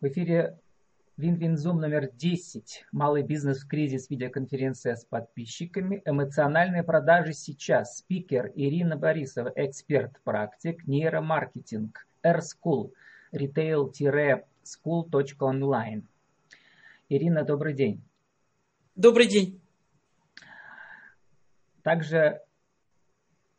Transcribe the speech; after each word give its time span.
В 0.00 0.06
эфире 0.06 0.58
Win-Win 1.18 1.56
Zoom 1.56 1.78
номер 1.78 2.10
10. 2.10 2.86
Малый 2.90 3.22
бизнес 3.22 3.62
в 3.62 3.68
кризис. 3.68 4.08
Видеоконференция 4.08 4.96
с 4.96 5.04
подписчиками. 5.04 6.00
Эмоциональные 6.06 6.82
продажи 6.82 7.34
сейчас. 7.34 7.98
Спикер 7.98 8.50
Ирина 8.54 8.96
Борисова, 8.96 9.52
эксперт-практик, 9.54 10.86
нейромаркетинг, 10.86 12.06
AirSchool, 12.22 12.94
retail-school.online. 13.34 16.02
Ирина, 17.10 17.44
добрый 17.44 17.74
день. 17.74 18.02
Добрый 18.96 19.26
день. 19.26 19.60
Также 21.82 22.40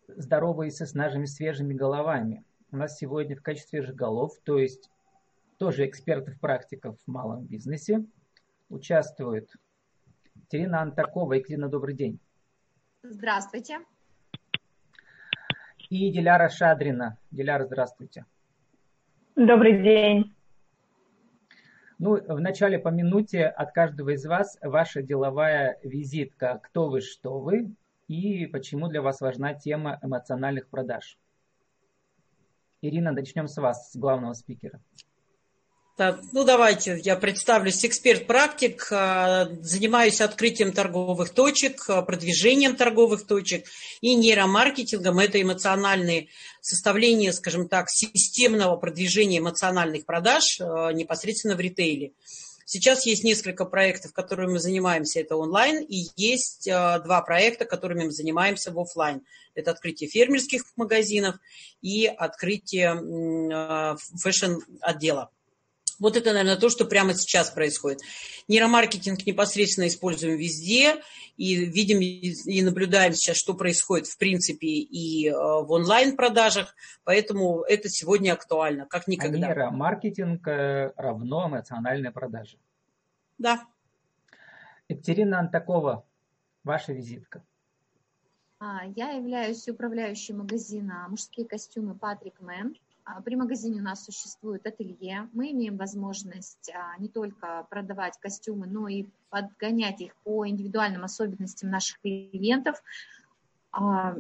здоровайся 0.08 0.88
с 0.88 0.96
нашими 0.96 1.26
свежими 1.26 1.76
головами. 1.76 2.44
У 2.72 2.78
нас 2.78 2.98
сегодня 2.98 3.36
в 3.36 3.44
качестве 3.44 3.82
свежих 3.82 3.96
голов, 3.96 4.40
то 4.44 4.58
есть 4.58 4.90
тоже 5.62 5.86
экспертов-практиков 5.86 6.98
в 7.06 7.08
малом 7.08 7.46
бизнесе, 7.46 8.04
участвуют 8.70 9.56
Екатерина 10.34 10.82
Антакова. 10.82 11.34
Екатерина, 11.34 11.70
добрый 11.70 11.94
день. 11.94 12.20
Здравствуйте. 13.04 13.78
И 15.92 16.12
Диляра 16.12 16.50
Шадрина. 16.50 17.20
Диляра, 17.30 17.66
здравствуйте. 17.66 18.26
Добрый 19.36 19.84
день. 19.84 20.34
Ну, 22.00 22.20
вначале 22.28 22.80
по 22.80 22.90
минуте 22.90 23.46
от 23.46 23.72
каждого 23.72 24.16
из 24.16 24.26
вас 24.26 24.58
ваша 24.64 25.04
деловая 25.04 25.78
визитка. 25.84 26.60
Кто 26.64 26.90
вы, 26.90 27.02
что 27.02 27.40
вы 27.40 27.76
и 28.08 28.48
почему 28.48 28.88
для 28.88 29.04
вас 29.04 29.22
важна 29.22 29.54
тема 29.54 30.00
эмоциональных 30.02 30.70
продаж. 30.70 31.20
Ирина, 32.82 33.12
начнем 33.12 33.48
с 33.48 33.58
вас, 33.58 33.92
с 33.92 33.96
главного 33.96 34.34
спикера. 34.34 34.82
Ну 35.98 36.44
давайте, 36.46 37.00
я 37.04 37.16
представлюсь, 37.16 37.86
эксперт-практик, 37.86 38.88
а, 38.92 39.50
занимаюсь 39.62 40.22
открытием 40.22 40.72
торговых 40.72 41.32
точек, 41.32 41.88
а, 41.90 42.02
продвижением 42.02 42.76
торговых 42.76 43.28
точек 43.28 43.66
и 44.00 44.16
нейромаркетингом. 44.16 45.20
Это 45.20 45.42
эмоциональные 45.42 46.30
составления, 46.62 47.34
скажем 47.34 47.68
так, 47.68 47.90
системного 47.90 48.78
продвижения 48.78 49.40
эмоциональных 49.40 50.06
продаж 50.06 50.60
а, 50.62 50.92
непосредственно 50.92 51.56
в 51.56 51.60
ритейле. 51.60 52.14
Сейчас 52.66 53.06
есть 53.06 53.26
несколько 53.26 53.66
проектов, 53.66 54.14
которыми 54.14 54.54
мы 54.54 54.60
занимаемся, 54.60 55.20
это 55.20 55.36
онлайн, 55.36 55.84
и 55.84 56.08
есть 56.16 56.68
два 56.68 57.22
проекта, 57.22 57.66
которыми 57.66 58.06
мы 58.06 58.12
занимаемся 58.12 58.72
в 58.72 58.80
офлайн. 58.80 59.24
Это 59.56 59.72
открытие 59.72 60.10
фермерских 60.10 60.64
магазинов 60.78 61.36
и 61.82 62.06
открытие 62.06 63.98
фэшн-отдела. 64.24 65.32
Вот 66.02 66.18
это, 66.18 66.34
наверное, 66.34 66.58
то, 66.58 66.70
что 66.70 66.86
прямо 66.86 67.14
сейчас 67.14 67.52
происходит. 67.52 68.02
Нейромаркетинг 68.48 69.24
непосредственно 69.24 69.88
используем 69.88 70.36
везде 70.36 70.96
и 71.38 71.56
видим 71.56 72.00
и 72.02 72.62
наблюдаем 72.64 73.14
сейчас, 73.14 73.38
что 73.38 73.54
происходит 73.54 74.08
в 74.08 74.18
принципе 74.18 74.68
и 74.68 75.30
э, 75.30 75.32
в 75.32 75.72
онлайн-продажах, 75.72 76.76
поэтому 77.04 77.62
это 77.62 77.88
сегодня 77.88 78.34
актуально, 78.34 78.88
как 78.88 79.08
никогда. 79.08 79.48
А 79.48 79.52
нейромаркетинг 79.52 80.48
э, 80.48 80.92
равно 80.98 81.48
эмоциональной 81.48 82.12
продаже. 82.12 82.58
Да. 83.38 83.64
Екатерина 84.90 85.40
Антакова, 85.40 86.04
ваша 86.64 86.94
визитка. 86.94 87.44
А, 88.60 88.86
я 88.96 89.12
являюсь 89.12 89.68
управляющей 89.68 90.34
магазина 90.34 91.06
«Мужские 91.10 91.48
костюмы 91.48 91.94
Патрик 91.94 92.42
Мэн». 92.42 92.76
А, 93.04 93.22
при 93.22 93.36
магазине 93.36 93.82
у 93.82 93.84
нас 93.84 94.06
существует 94.06 94.66
ателье. 94.66 95.28
Мы 95.34 95.52
имеем 95.52 95.78
возможность 95.78 96.72
а, 96.74 97.00
не 97.00 97.10
только 97.10 97.66
продавать 97.70 98.18
костюмы, 98.20 98.68
но 98.68 98.88
и 98.88 99.08
подгонять 99.30 100.02
их 100.02 100.16
по 100.24 100.48
индивидуальным 100.48 101.04
особенностям 101.04 101.70
наших 101.70 102.00
клиентов. 102.02 102.82
А, 103.72 104.16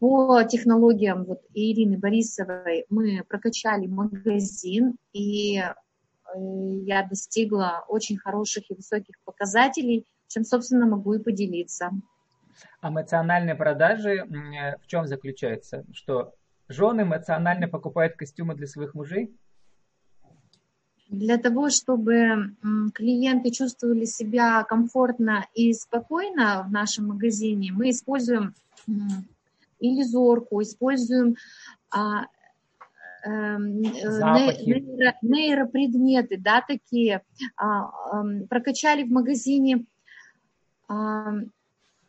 по 0.00 0.42
технологиям 0.44 1.24
вот 1.24 1.40
Ирины 1.54 1.98
Борисовой 1.98 2.84
мы 2.90 3.24
прокачали 3.26 3.86
магазин, 3.86 4.96
и 5.14 5.56
э, 5.56 5.72
я 6.84 7.02
достигла 7.04 7.82
очень 7.88 8.18
хороших 8.18 8.70
и 8.70 8.74
высоких 8.74 9.18
показателей, 9.24 10.04
чем, 10.28 10.44
собственно, 10.44 10.84
могу 10.84 11.14
и 11.14 11.22
поделиться. 11.22 11.90
Эмоциональные 12.82 13.54
продажи 13.54 14.26
в 14.82 14.86
чем 14.88 15.06
заключаются? 15.06 15.86
Что 15.94 16.34
жены 16.68 17.02
эмоционально 17.02 17.68
покупают 17.68 18.16
костюмы 18.16 18.54
для 18.54 18.66
своих 18.66 18.94
мужей? 18.94 19.34
Для 21.08 21.38
того, 21.38 21.70
чтобы 21.70 22.56
клиенты 22.94 23.50
чувствовали 23.52 24.04
себя 24.06 24.64
комфортно 24.64 25.46
и 25.54 25.72
спокойно 25.72 26.64
в 26.68 26.72
нашем 26.72 27.08
магазине, 27.08 27.70
мы 27.72 27.90
используем 27.90 28.54
или 29.78 30.02
зорку, 30.02 30.62
используем 30.62 31.36
а, 31.90 32.24
э, 33.24 33.56
нейро, 33.58 35.14
нейропредметы, 35.22 36.38
да, 36.38 36.64
такие, 36.66 37.22
а, 37.56 38.24
прокачали 38.48 39.04
в 39.04 39.12
магазине 39.12 39.84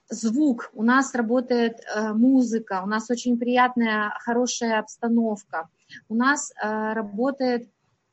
звук, 0.10 0.70
у 0.74 0.84
нас 0.84 1.14
работает 1.16 1.80
э, 1.80 2.14
музыка, 2.14 2.82
у 2.84 2.88
нас 2.88 3.10
очень 3.10 3.38
приятная, 3.38 4.14
хорошая 4.20 4.80
обстановка, 4.80 5.70
у 6.10 6.16
нас 6.16 6.52
э, 6.62 6.94
работает... 6.94 7.70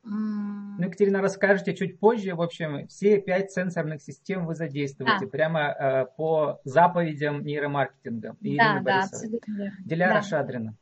Ну, 0.07 0.85
Екатерина, 0.85 1.23
расскажете 1.23 1.75
чуть 1.75 1.99
позже. 1.99 2.35
В 2.35 2.43
общем, 2.43 2.87
все 2.89 3.19
пять 3.23 3.53
сенсорных 3.53 4.03
систем 4.03 4.45
вы 4.45 4.55
задействуете 4.55 5.25
да. 5.25 5.31
прямо 5.31 5.61
э, 5.61 6.07
по 6.19 6.61
заповедям 6.65 7.43
нейромаркетинга. 7.43 8.37
да, 8.41 8.81
да, 8.85 8.99
абсолютно. 9.05 9.73
Диляра 9.83 10.15
да. 10.17 10.23
Шадрина. 10.23 10.77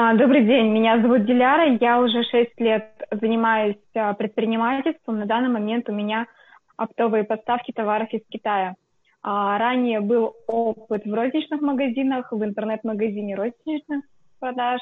А, 0.00 0.14
добрый 0.14 0.44
день, 0.44 0.68
меня 0.68 1.02
зовут 1.02 1.24
Диляра, 1.24 1.76
я 1.80 2.00
уже 2.00 2.22
6 2.22 2.60
лет 2.60 2.88
занимаюсь 3.10 3.82
а, 3.96 4.14
предпринимательством. 4.14 5.18
На 5.18 5.26
данный 5.26 5.48
момент 5.48 5.88
у 5.88 5.92
меня 5.92 6.26
оптовые 6.78 7.24
поставки 7.24 7.72
товаров 7.72 8.08
из 8.12 8.22
Китая. 8.30 8.76
А 9.22 9.58
ранее 9.58 10.00
был 10.00 10.36
опыт 10.46 11.04
в 11.04 11.12
розничных 11.12 11.60
магазинах, 11.60 12.32
в 12.32 12.42
интернет-магазине 12.42 13.34
розничных 13.34 14.04
продаж. 14.38 14.80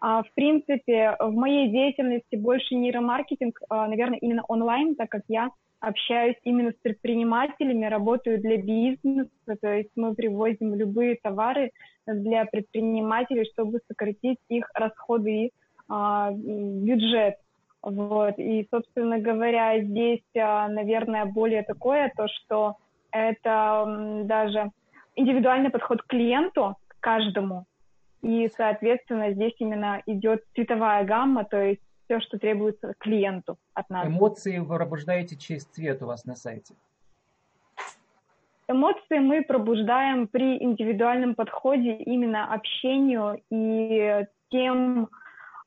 А, 0.00 0.22
в 0.22 0.32
принципе, 0.34 1.16
в 1.20 1.32
моей 1.32 1.68
деятельности 1.70 2.36
больше 2.36 2.74
нейромаркетинг, 2.74 3.60
а, 3.68 3.86
наверное, 3.88 4.18
именно 4.18 4.42
онлайн, 4.48 4.94
так 4.94 5.10
как 5.10 5.22
я 5.28 5.50
общаюсь 5.80 6.36
именно 6.44 6.72
с 6.72 6.82
предпринимателями, 6.82 7.86
работаю 7.86 8.40
для 8.40 8.56
бизнеса, 8.56 9.56
то 9.60 9.72
есть 9.72 9.90
мы 9.96 10.14
привозим 10.14 10.74
любые 10.74 11.18
товары 11.22 11.70
для 12.06 12.46
предпринимателей, 12.46 13.44
чтобы 13.52 13.80
сократить 13.86 14.38
их 14.48 14.68
расходы 14.74 15.30
и 15.30 15.52
а, 15.88 16.30
бюджет. 16.32 17.36
Вот. 17.82 18.38
И, 18.38 18.66
собственно 18.70 19.18
говоря, 19.18 19.80
здесь, 19.82 20.24
а, 20.36 20.68
наверное, 20.68 21.24
более 21.24 21.62
такое, 21.62 22.12
то, 22.16 22.26
что 22.28 22.76
это 23.10 24.22
даже 24.24 24.70
индивидуальный 25.16 25.70
подход 25.70 26.02
к 26.02 26.06
клиенту, 26.06 26.76
к 26.88 26.96
каждому. 27.00 27.66
И, 28.22 28.50
соответственно, 28.56 29.32
здесь 29.32 29.54
именно 29.58 30.02
идет 30.06 30.44
цветовая 30.54 31.04
гамма, 31.04 31.44
то 31.44 31.60
есть 31.60 31.80
все, 32.04 32.20
что 32.20 32.38
требуется 32.38 32.94
клиенту 32.98 33.58
от 33.74 33.88
нас. 33.90 34.06
Эмоции 34.06 34.58
вы 34.58 34.76
пробуждаете 34.76 35.36
через 35.36 35.64
цвет 35.66 36.02
у 36.02 36.06
вас 36.06 36.24
на 36.24 36.34
сайте? 36.34 36.74
Эмоции 38.66 39.18
мы 39.18 39.42
пробуждаем 39.42 40.26
при 40.26 40.62
индивидуальном 40.62 41.34
подходе 41.34 41.96
именно 41.96 42.52
общению 42.52 43.40
и 43.50 44.26
тем, 44.50 45.08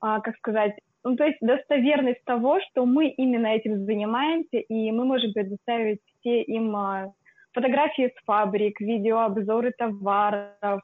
а, 0.02 0.20
как 0.20 0.36
сказать, 0.38 0.78
ну, 1.04 1.16
то 1.16 1.26
есть 1.26 1.38
достоверность 1.42 2.24
того, 2.26 2.60
что 2.70 2.86
мы 2.86 3.10
именно 3.10 3.48
этим 3.48 3.86
занимаемся, 3.86 4.58
и 4.58 4.92
мы 4.92 5.06
можем 5.06 5.34
предоставить 5.34 6.00
все 6.20 6.42
им 6.44 6.76
а, 6.76 7.14
фотографии 7.54 8.14
с 8.16 8.26
фабрик, 8.26 8.80
видеообзоры 8.80 9.72
товаров, 9.78 10.82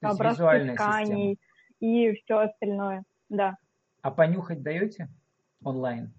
образцы 0.00 0.72
тканей 0.74 1.38
и 1.80 2.12
все 2.12 2.38
остальное, 2.38 3.04
да. 3.28 3.56
А 4.02 4.10
понюхать 4.10 4.62
даете 4.62 5.08
онлайн? 5.64 6.12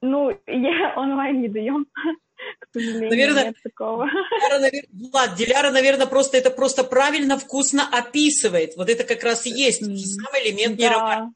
Ну, 0.00 0.30
я 0.46 0.94
онлайн 0.96 1.40
не 1.40 1.48
даем. 1.48 1.86
К 2.60 2.68
сожалению, 2.72 3.10
наверное, 3.10 3.44
нет 3.46 3.56
такого. 3.64 4.06
Диляра, 4.06 4.60
наверное, 4.60 5.10
Влад, 5.10 5.34
Диляра, 5.34 5.70
наверное, 5.70 6.06
просто 6.06 6.36
это 6.36 6.50
просто 6.50 6.84
правильно, 6.84 7.36
вкусно 7.36 7.82
описывает. 7.90 8.76
Вот 8.76 8.88
это 8.88 9.02
как 9.02 9.24
раз 9.24 9.46
и 9.46 9.50
есть 9.50 9.80
самый 9.80 10.48
элемент 10.48 10.78
да. 10.78 11.30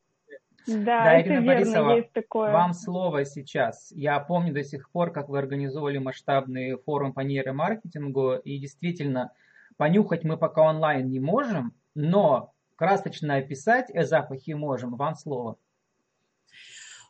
Да, 0.66 1.04
да 1.04 1.20
Ирина 1.20 1.40
верно, 1.40 1.46
Борисова, 1.54 1.96
есть 1.96 2.12
такое. 2.12 2.52
вам 2.52 2.72
слово 2.72 3.24
сейчас. 3.24 3.92
Я 3.94 4.18
помню 4.20 4.52
до 4.52 4.62
сих 4.62 4.90
пор, 4.90 5.12
как 5.12 5.28
вы 5.28 5.38
организовывали 5.38 5.98
масштабный 5.98 6.76
форум 6.76 7.12
по 7.12 7.20
нейромаркетингу, 7.20 8.36
и 8.36 8.58
действительно, 8.58 9.32
понюхать 9.76 10.24
мы 10.24 10.36
пока 10.36 10.62
онлайн 10.62 11.08
не 11.08 11.20
можем, 11.20 11.74
но 11.94 12.52
красочно 12.76 13.36
описать 13.36 13.90
запахи 13.94 14.52
можем. 14.52 14.96
Вам 14.96 15.14
слово. 15.14 15.56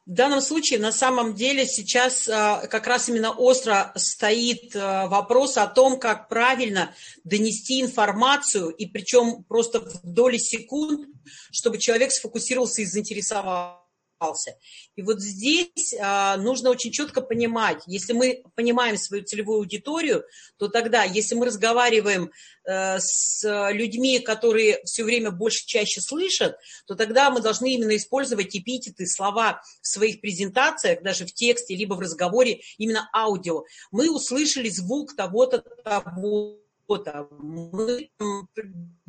В 0.04 0.14
данном 0.14 0.40
случае 0.40 0.80
на 0.80 0.90
самом 0.90 1.34
деле 1.34 1.64
сейчас 1.64 2.28
а, 2.28 2.66
как 2.66 2.88
раз 2.88 3.08
именно 3.08 3.30
остро 3.30 3.92
стоит 3.94 4.74
а, 4.74 5.06
вопрос 5.06 5.56
о 5.56 5.68
том, 5.68 6.00
как 6.00 6.28
правильно 6.28 6.92
донести 7.22 7.80
информацию, 7.80 8.70
и 8.70 8.86
причем 8.86 9.44
просто 9.44 9.80
в 9.80 10.00
доли 10.02 10.38
секунд, 10.38 11.08
чтобы 11.52 11.78
человек 11.78 12.10
сфокусировался 12.10 12.82
и 12.82 12.84
заинтересовался 12.84 13.81
остался. 14.22 14.56
И 14.96 15.02
вот 15.02 15.20
здесь 15.20 15.94
а, 16.00 16.36
нужно 16.36 16.70
очень 16.70 16.92
четко 16.92 17.20
понимать, 17.20 17.82
если 17.86 18.12
мы 18.12 18.42
понимаем 18.54 18.96
свою 18.96 19.24
целевую 19.24 19.58
аудиторию, 19.58 20.24
то 20.58 20.68
тогда, 20.68 21.04
если 21.04 21.34
мы 21.34 21.46
разговариваем 21.46 22.30
э, 22.64 22.98
с 22.98 23.42
людьми, 23.72 24.20
которые 24.20 24.80
все 24.84 25.04
время 25.04 25.30
больше, 25.30 25.66
чаще 25.66 26.00
слышат, 26.00 26.56
то 26.86 26.94
тогда 26.94 27.30
мы 27.30 27.40
должны 27.40 27.72
именно 27.74 27.96
использовать 27.96 28.54
эпитеты, 28.56 29.06
слова 29.06 29.62
в 29.80 29.86
своих 29.86 30.20
презентациях, 30.20 31.02
даже 31.02 31.26
в 31.26 31.32
тексте, 31.32 31.74
либо 31.74 31.94
в 31.94 32.00
разговоре, 32.00 32.60
именно 32.78 33.08
аудио. 33.14 33.64
Мы 33.90 34.10
услышали 34.10 34.68
звук 34.68 35.16
того-то, 35.16 35.60
того 35.84 36.58
то 36.86 37.28
Мы, 37.40 38.10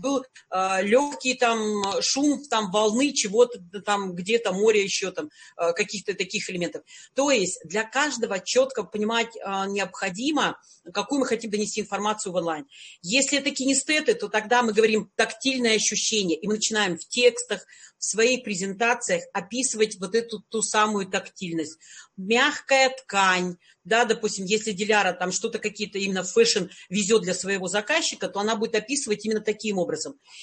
был 0.03 0.23
э, 0.51 0.83
легкий 0.83 1.33
там 1.33 1.81
шум 2.01 2.44
там 2.50 2.69
волны 2.71 3.13
чего-то 3.13 3.59
там 3.83 4.13
где-то 4.13 4.51
море 4.51 4.83
еще 4.83 5.11
там 5.11 5.29
э, 5.57 5.71
каких-то 5.73 6.13
таких 6.13 6.50
элементов. 6.50 6.83
То 7.15 7.31
есть 7.31 7.59
для 7.63 7.83
каждого 7.83 8.39
четко 8.39 8.83
понимать 8.83 9.35
э, 9.35 9.39
необходимо, 9.69 10.59
какую 10.94 11.21
мы 11.21 11.25
хотим 11.25 11.50
донести 11.50 11.81
информацию 11.81 12.33
в 12.33 12.35
онлайн. 12.35 12.65
Если 13.01 13.39
это 13.39 13.50
кинестеты, 13.51 14.13
то 14.13 14.27
тогда 14.27 14.61
мы 14.61 14.73
говорим 14.73 15.09
тактильное 15.15 15.75
ощущение, 15.75 16.38
и 16.38 16.47
мы 16.47 16.55
начинаем 16.55 16.97
в 16.97 17.07
текстах, 17.07 17.65
в 17.97 18.05
своих 18.05 18.44
презентациях 18.44 19.23
описывать 19.31 19.97
вот 19.97 20.13
эту 20.13 20.44
ту 20.50 20.61
самую 20.61 21.07
тактильность. 21.07 21.79
Мягкая 22.17 22.89
ткань, 22.89 23.55
да, 23.85 24.03
допустим, 24.03 24.44
если 24.44 24.73
Диляра 24.73 25.13
там 25.13 25.31
что-то 25.31 25.57
какие-то 25.57 26.00
именно 26.00 26.23
fashion 26.24 26.65
везет 26.89 27.21
для 27.21 27.33
своего 27.33 27.69
заказчика, 27.69 28.27
то 28.27 28.41
она 28.41 28.57
будет 28.57 28.75
описывать 28.75 29.25
именно 29.25 29.39
таким 29.39 29.77
образом. 29.77 29.93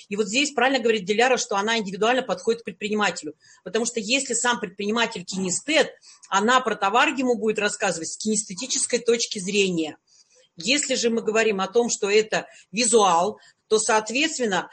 И 0.09 0.17
вот 0.17 0.29
здесь 0.29 0.53
правильно 0.53 0.81
говорит 0.81 1.05
Диляра, 1.05 1.37
что 1.37 1.57
она 1.57 1.79
индивидуально 1.79 2.23
подходит 2.23 2.63
к 2.63 2.65
предпринимателю. 2.65 3.35
Потому 3.65 3.85
что 3.87 4.01
если 4.01 4.35
сам 4.35 4.61
предприниматель 4.61 5.25
кинестет, 5.25 5.93
она 6.29 6.61
про 6.61 6.75
товар 6.75 7.09
ему 7.09 7.37
будет 7.37 7.59
рассказывать 7.59 8.09
с 8.09 8.17
кинестетической 8.17 8.99
точки 8.99 9.39
зрения. 9.39 9.97
Если 10.57 10.95
же 10.95 11.11
мы 11.11 11.23
говорим 11.23 11.61
о 11.61 11.69
том, 11.69 11.89
что 11.89 12.11
это 12.11 12.47
визуал, 12.71 13.39
то, 13.69 13.79
соответственно, 13.79 14.69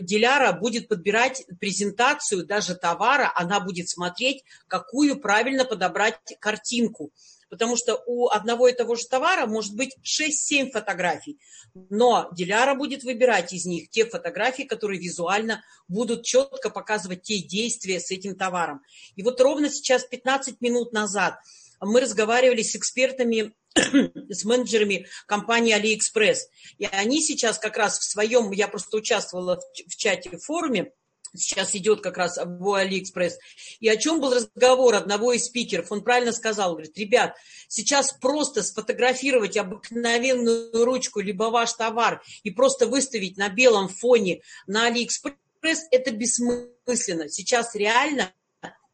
Диляра 0.00 0.52
будет 0.52 0.88
подбирать 0.88 1.44
презентацию 1.58 2.46
даже 2.46 2.76
товара, 2.76 3.32
она 3.34 3.58
будет 3.58 3.88
смотреть, 3.88 4.44
какую 4.68 5.20
правильно 5.20 5.64
подобрать 5.64 6.16
картинку 6.38 7.12
потому 7.48 7.76
что 7.76 8.02
у 8.06 8.28
одного 8.28 8.68
и 8.68 8.72
того 8.72 8.94
же 8.94 9.06
товара 9.06 9.46
может 9.46 9.74
быть 9.74 9.96
6-7 10.02 10.70
фотографий, 10.70 11.38
но 11.74 12.28
Диляра 12.32 12.74
будет 12.74 13.04
выбирать 13.04 13.52
из 13.52 13.66
них 13.66 13.90
те 13.90 14.04
фотографии, 14.04 14.62
которые 14.62 15.00
визуально 15.00 15.62
будут 15.88 16.24
четко 16.24 16.70
показывать 16.70 17.22
те 17.22 17.38
действия 17.38 18.00
с 18.00 18.10
этим 18.10 18.36
товаром. 18.36 18.82
И 19.16 19.22
вот 19.22 19.40
ровно 19.40 19.70
сейчас, 19.70 20.04
15 20.04 20.60
минут 20.60 20.92
назад, 20.92 21.38
мы 21.80 22.00
разговаривали 22.00 22.62
с 22.62 22.74
экспертами 22.74 23.54
с 24.28 24.44
менеджерами 24.44 25.06
компании 25.26 25.76
AliExpress. 25.76 26.38
И 26.78 26.86
они 26.86 27.22
сейчас 27.22 27.58
как 27.58 27.76
раз 27.76 27.98
в 27.98 28.04
своем, 28.04 28.50
я 28.50 28.68
просто 28.68 28.96
участвовала 28.96 29.60
в, 29.60 29.96
чате 29.96 30.36
в 30.36 30.40
форуме, 30.40 30.92
сейчас 31.34 31.74
идет 31.74 32.00
как 32.00 32.16
раз 32.16 32.38
в 32.42 32.72
Алиэкспресс. 32.74 33.38
И 33.80 33.88
о 33.88 33.96
чем 33.96 34.20
был 34.20 34.34
разговор 34.34 34.94
одного 34.94 35.32
из 35.32 35.44
спикеров? 35.46 35.90
Он 35.92 36.02
правильно 36.02 36.32
сказал, 36.32 36.72
говорит, 36.72 36.96
ребят, 36.98 37.36
сейчас 37.68 38.12
просто 38.12 38.62
сфотографировать 38.62 39.56
обыкновенную 39.56 40.84
ручку, 40.84 41.20
либо 41.20 41.44
ваш 41.44 41.72
товар, 41.74 42.22
и 42.42 42.50
просто 42.50 42.86
выставить 42.86 43.36
на 43.36 43.48
белом 43.48 43.88
фоне 43.88 44.42
на 44.66 44.86
Алиэкспресс, 44.86 45.86
это 45.90 46.10
бессмысленно. 46.10 47.28
Сейчас 47.28 47.74
реально 47.74 48.32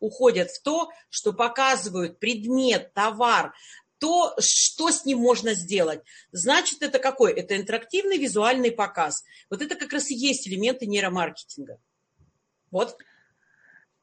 уходят 0.01 0.51
в 0.51 0.63
то, 0.63 0.91
что 1.09 1.33
показывают 1.33 2.19
предмет, 2.19 2.93
товар, 2.93 3.55
то, 3.99 4.35
что 4.39 4.91
с 4.91 5.05
ним 5.07 5.19
можно 5.19 5.55
сделать. 5.55 6.03
Значит, 6.31 6.83
это 6.83 6.99
какой? 6.99 7.33
Это 7.33 7.57
интерактивный 7.57 8.19
визуальный 8.19 8.71
показ. 8.71 9.25
Вот 9.49 9.63
это 9.63 9.77
как 9.77 9.93
раз 9.93 10.11
и 10.11 10.15
есть 10.15 10.47
элементы 10.47 10.87
нейромаркетинга. 10.87 11.79
Вот. 12.75 12.99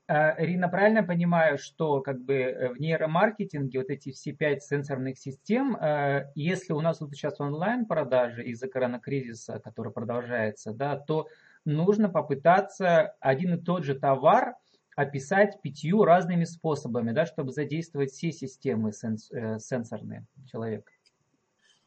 А, 0.08 0.34
Ирина, 0.42 0.70
правильно 0.70 1.04
понимаю, 1.04 1.58
что 1.58 2.00
как 2.00 2.22
бы 2.22 2.36
э, 2.36 2.70
в 2.74 2.80
нейромаркетинге 2.80 3.80
вот 3.80 3.90
эти 3.90 4.14
все 4.14 4.32
пять 4.32 4.64
сенсорных 4.64 5.18
систем, 5.18 5.76
э, 5.76 6.32
если 6.36 6.72
у 6.72 6.80
нас 6.80 7.02
вот 7.02 7.12
сейчас 7.12 7.42
онлайн 7.42 7.86
продажи 7.86 8.46
из-за 8.46 8.70
коронакризиса, 8.70 9.60
который 9.60 9.92
продолжается, 9.92 10.72
да, 10.72 10.96
то 10.96 11.28
нужно 11.66 12.08
попытаться 12.08 13.14
один 13.20 13.56
и 13.56 13.62
тот 13.62 13.84
же 13.84 13.94
товар 13.94 14.56
описать 14.96 15.62
пятью 15.62 16.06
разными 16.06 16.46
способами, 16.46 17.12
да, 17.12 17.26
чтобы 17.26 17.52
задействовать 17.52 18.12
все 18.12 18.32
системы 18.32 18.94
сенс, 18.94 19.30
э, 19.32 19.60
сенсорные 19.60 20.26
человека. 20.50 20.90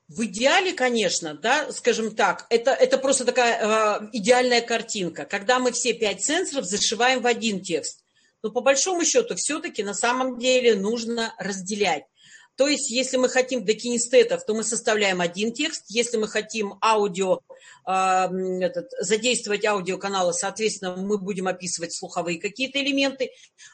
В 0.09 0.25
идеале, 0.27 0.75
конечно, 0.75 1.35
да, 1.35 1.73
скажем 1.73 2.15
так, 2.15 2.47
это, 2.51 2.73
это 2.73 2.99
просто 2.99 3.25
такая 3.25 4.03
э, 4.03 4.09
идеальная 4.13 4.61
картинка, 4.61 5.25
когда 5.25 5.59
мы 5.59 5.73
все 5.73 5.95
пять 5.95 6.23
сенсоров 6.23 6.67
зашиваем 6.67 7.23
в 7.23 7.27
один 7.27 7.63
текст. 7.63 8.05
Но 8.43 8.51
по 8.51 8.61
большому 8.61 9.05
счету 9.07 9.35
все-таки 9.35 9.83
на 9.83 9.95
самом 9.95 10.39
деле 10.39 10.75
нужно 10.75 11.35
разделять. 11.39 12.05
То 12.57 12.69
есть, 12.69 12.91
если 12.91 13.17
мы 13.17 13.29
хотим 13.29 13.65
до 13.65 13.75
кинестетов, 13.75 14.45
то 14.45 14.55
мы 14.55 14.63
составляем 14.63 15.21
один 15.21 15.53
текст. 15.53 15.87
Если 15.89 16.17
мы 16.17 16.29
хотим 16.29 16.75
аудио, 16.83 17.41
э, 17.87 17.93
этот, 18.61 18.91
задействовать 19.01 19.65
аудиоканалы, 19.65 20.33
соответственно, 20.33 20.97
мы 20.97 21.19
будем 21.19 21.49
описывать 21.49 21.93
слуховые 21.93 22.41
какие-то 22.41 22.81
элементы. 22.81 23.31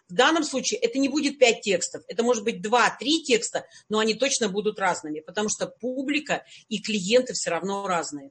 В 0.08 0.14
данном 0.14 0.44
случае 0.44 0.80
это 0.80 0.98
не 0.98 1.08
будет 1.08 1.38
пять 1.38 1.60
текстов. 1.60 2.02
Это 2.08 2.22
может 2.22 2.42
быть 2.44 2.62
два-три 2.62 3.22
текста, 3.22 3.66
но 3.88 3.98
они 3.98 4.14
точно 4.14 4.48
будут 4.48 4.78
разными, 4.78 5.20
потому 5.20 5.48
что 5.50 5.66
публика 5.66 6.44
и 6.68 6.80
клиенты 6.80 7.34
все 7.34 7.50
равно 7.50 7.86
разные 7.86 8.30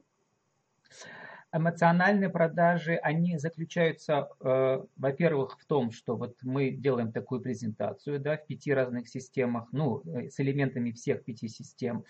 эмоциональные 1.52 2.30
продажи, 2.30 2.96
они 2.96 3.38
заключаются, 3.38 4.28
э, 4.40 4.82
во-первых, 4.96 5.58
в 5.60 5.64
том, 5.64 5.90
что 5.90 6.16
вот 6.16 6.36
мы 6.42 6.70
делаем 6.70 7.12
такую 7.12 7.40
презентацию 7.40 8.20
да, 8.20 8.36
в 8.36 8.46
пяти 8.46 8.72
разных 8.72 9.08
системах, 9.08 9.68
ну, 9.72 10.02
э, 10.04 10.30
с 10.30 10.38
элементами 10.40 10.92
всех 10.92 11.24
пяти 11.24 11.48
систем. 11.48 12.04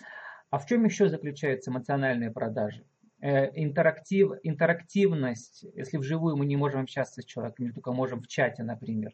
А 0.49 0.59
в 0.59 0.65
чем 0.65 0.85
еще 0.85 1.09
заключаются 1.09 1.71
эмоциональные 1.71 2.31
продажи? 2.31 2.85
Э, 3.21 3.49
интерактив, 3.53 4.33
интерактивность, 4.43 5.65
если 5.75 5.97
вживую 5.97 6.37
мы 6.37 6.45
не 6.45 6.57
можем 6.57 6.81
общаться 6.81 7.21
с 7.21 7.25
человеком, 7.25 7.65
или 7.65 7.73
только 7.73 7.91
можем 7.93 8.21
в 8.21 8.27
чате, 8.27 8.63
например. 8.63 9.13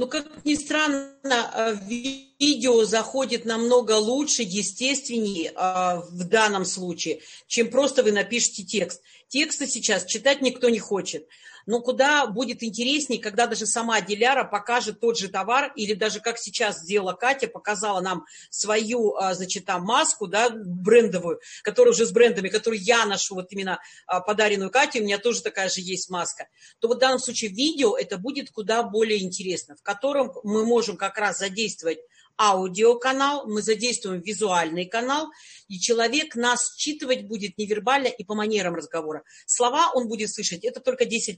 Ну, 0.00 0.06
как 0.06 0.26
ни 0.46 0.54
странно, 0.54 1.12
э, 1.22 1.76
видео 1.86 2.86
заходит 2.86 3.44
намного 3.44 3.92
лучше, 3.98 4.40
естественнее 4.40 5.50
э, 5.50 6.00
в 6.10 6.24
данном 6.24 6.64
случае, 6.64 7.20
чем 7.46 7.70
просто 7.70 8.02
вы 8.02 8.10
напишите 8.10 8.62
текст. 8.62 9.02
Тексты 9.28 9.66
сейчас 9.66 10.06
читать 10.06 10.40
никто 10.40 10.70
не 10.70 10.78
хочет 10.78 11.28
но 11.70 11.80
куда 11.80 12.26
будет 12.26 12.64
интереснее, 12.64 13.22
когда 13.22 13.46
даже 13.46 13.64
сама 13.64 14.00
Диляра 14.00 14.42
покажет 14.42 14.98
тот 14.98 15.16
же 15.16 15.28
товар, 15.28 15.72
или 15.76 15.94
даже 15.94 16.18
как 16.18 16.36
сейчас 16.36 16.80
сделала 16.80 17.12
Катя, 17.12 17.46
показала 17.46 18.00
нам 18.00 18.24
свою, 18.50 19.14
а, 19.14 19.34
значит, 19.34 19.66
там 19.66 19.84
маску, 19.84 20.26
да, 20.26 20.50
брендовую, 20.50 21.38
которая 21.62 21.92
уже 21.92 22.06
с 22.06 22.10
брендами, 22.10 22.48
которую 22.48 22.82
я 22.82 23.06
ношу, 23.06 23.36
вот 23.36 23.52
именно 23.52 23.78
а, 24.08 24.18
подаренную 24.18 24.72
Кате, 24.72 25.00
у 25.00 25.04
меня 25.04 25.18
тоже 25.18 25.42
такая 25.42 25.68
же 25.68 25.80
есть 25.80 26.10
маска, 26.10 26.48
то 26.80 26.88
вот 26.88 26.96
в 26.96 27.00
данном 27.00 27.20
случае 27.20 27.52
видео 27.52 27.96
это 27.96 28.18
будет 28.18 28.50
куда 28.50 28.82
более 28.82 29.22
интересно, 29.22 29.76
в 29.76 29.82
котором 29.84 30.32
мы 30.42 30.66
можем 30.66 30.96
как 30.96 31.18
раз 31.18 31.38
задействовать 31.38 32.00
аудиоканал, 32.40 33.46
мы 33.46 33.60
задействуем 33.60 34.22
визуальный 34.22 34.86
канал, 34.86 35.28
и 35.68 35.78
человек 35.78 36.34
нас 36.34 36.74
считывать 36.74 37.26
будет 37.26 37.58
невербально 37.58 38.06
и 38.06 38.24
по 38.24 38.34
манерам 38.34 38.74
разговора. 38.74 39.22
Слова 39.46 39.92
он 39.94 40.08
будет 40.08 40.30
слышать, 40.30 40.64
это 40.64 40.80
только 40.80 41.04
10%. 41.04 41.36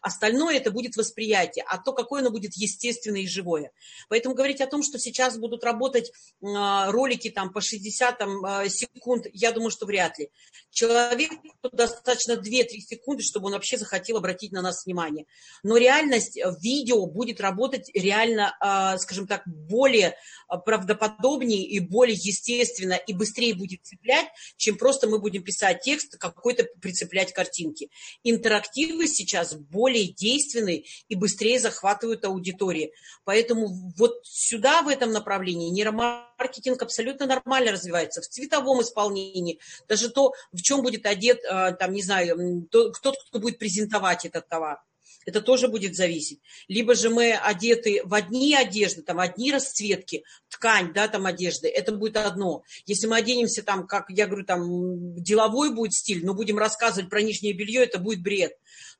Остальное 0.00 0.56
это 0.56 0.70
будет 0.70 0.96
восприятие, 0.96 1.64
а 1.68 1.76
то, 1.76 1.92
какое 1.92 2.22
оно 2.22 2.30
будет 2.30 2.54
естественное 2.54 3.20
и 3.20 3.28
живое. 3.28 3.70
Поэтому 4.08 4.34
говорить 4.34 4.62
о 4.62 4.66
том, 4.66 4.82
что 4.82 4.98
сейчас 4.98 5.36
будут 5.36 5.62
работать 5.62 6.10
а, 6.42 6.90
ролики 6.90 7.28
там 7.28 7.52
по 7.52 7.60
60 7.60 8.18
там, 8.18 8.44
а, 8.46 8.68
секунд, 8.70 9.26
я 9.34 9.52
думаю, 9.52 9.70
что 9.70 9.84
вряд 9.84 10.18
ли. 10.18 10.30
Человеку 10.70 11.36
достаточно 11.70 12.32
2-3 12.32 12.66
секунды, 12.80 13.22
чтобы 13.22 13.46
он 13.46 13.52
вообще 13.52 13.76
захотел 13.76 14.16
обратить 14.16 14.52
на 14.52 14.62
нас 14.62 14.86
внимание. 14.86 15.26
Но 15.62 15.76
реальность, 15.76 16.38
видео 16.62 17.04
будет 17.06 17.40
работать 17.40 17.90
реально, 17.92 18.56
а, 18.60 18.96
скажем 18.96 19.26
так, 19.26 19.42
более 19.46 20.13
а, 20.48 20.58
правдоподобнее 20.58 21.62
и 21.62 21.80
более 21.80 22.16
естественно 22.16 22.94
и 22.94 23.12
быстрее 23.12 23.54
будет 23.54 23.84
цеплять, 23.84 24.28
чем 24.56 24.76
просто 24.76 25.08
мы 25.08 25.18
будем 25.18 25.42
писать 25.42 25.82
текст, 25.82 26.16
какой-то 26.18 26.64
прицеплять 26.80 27.32
картинки. 27.32 27.90
Интерактивы 28.22 29.06
сейчас 29.06 29.54
более 29.54 30.08
действенны 30.08 30.84
и 31.08 31.14
быстрее 31.14 31.58
захватывают 31.58 32.24
аудитории. 32.24 32.92
Поэтому 33.24 33.68
вот 33.96 34.20
сюда, 34.24 34.82
в 34.82 34.88
этом 34.88 35.12
направлении, 35.12 35.70
нейромаркетинг 35.70 36.82
абсолютно 36.82 37.26
нормально 37.26 37.72
развивается. 37.72 38.20
В 38.20 38.28
цветовом 38.28 38.82
исполнении, 38.82 39.58
даже 39.88 40.10
то, 40.10 40.32
в 40.52 40.62
чем 40.62 40.82
будет 40.82 41.06
одет, 41.06 41.40
а, 41.48 41.72
там, 41.72 41.92
не 41.92 42.02
знаю, 42.02 42.66
кто-то, 42.68 43.18
кто 43.28 43.38
будет 43.38 43.58
презентовать 43.58 44.24
этот 44.24 44.48
товар. 44.48 44.78
Это 45.26 45.40
тоже 45.40 45.68
будет 45.68 45.94
зависеть. 45.94 46.40
Либо 46.68 46.94
же 46.94 47.10
мы 47.10 47.32
одеты 47.32 48.02
в 48.04 48.14
одни 48.14 48.54
одежды, 48.54 49.02
там 49.02 49.20
одни 49.20 49.52
расцветки, 49.52 50.24
ткань, 50.48 50.92
да, 50.92 51.08
там 51.08 51.26
одежды, 51.26 51.68
это 51.68 51.92
будет 51.92 52.16
одно. 52.16 52.62
Если 52.86 53.06
мы 53.06 53.16
оденемся 53.16 53.62
там, 53.62 53.86
как 53.86 54.06
я 54.10 54.26
говорю, 54.26 54.44
там 54.44 55.14
деловой 55.16 55.74
будет 55.74 55.92
стиль, 55.92 56.24
но 56.24 56.34
будем 56.34 56.58
рассказывать 56.58 57.10
про 57.10 57.22
нижнее 57.22 57.52
белье, 57.52 57.82
это 57.84 57.98
будет 57.98 58.22
бред 58.22 58.52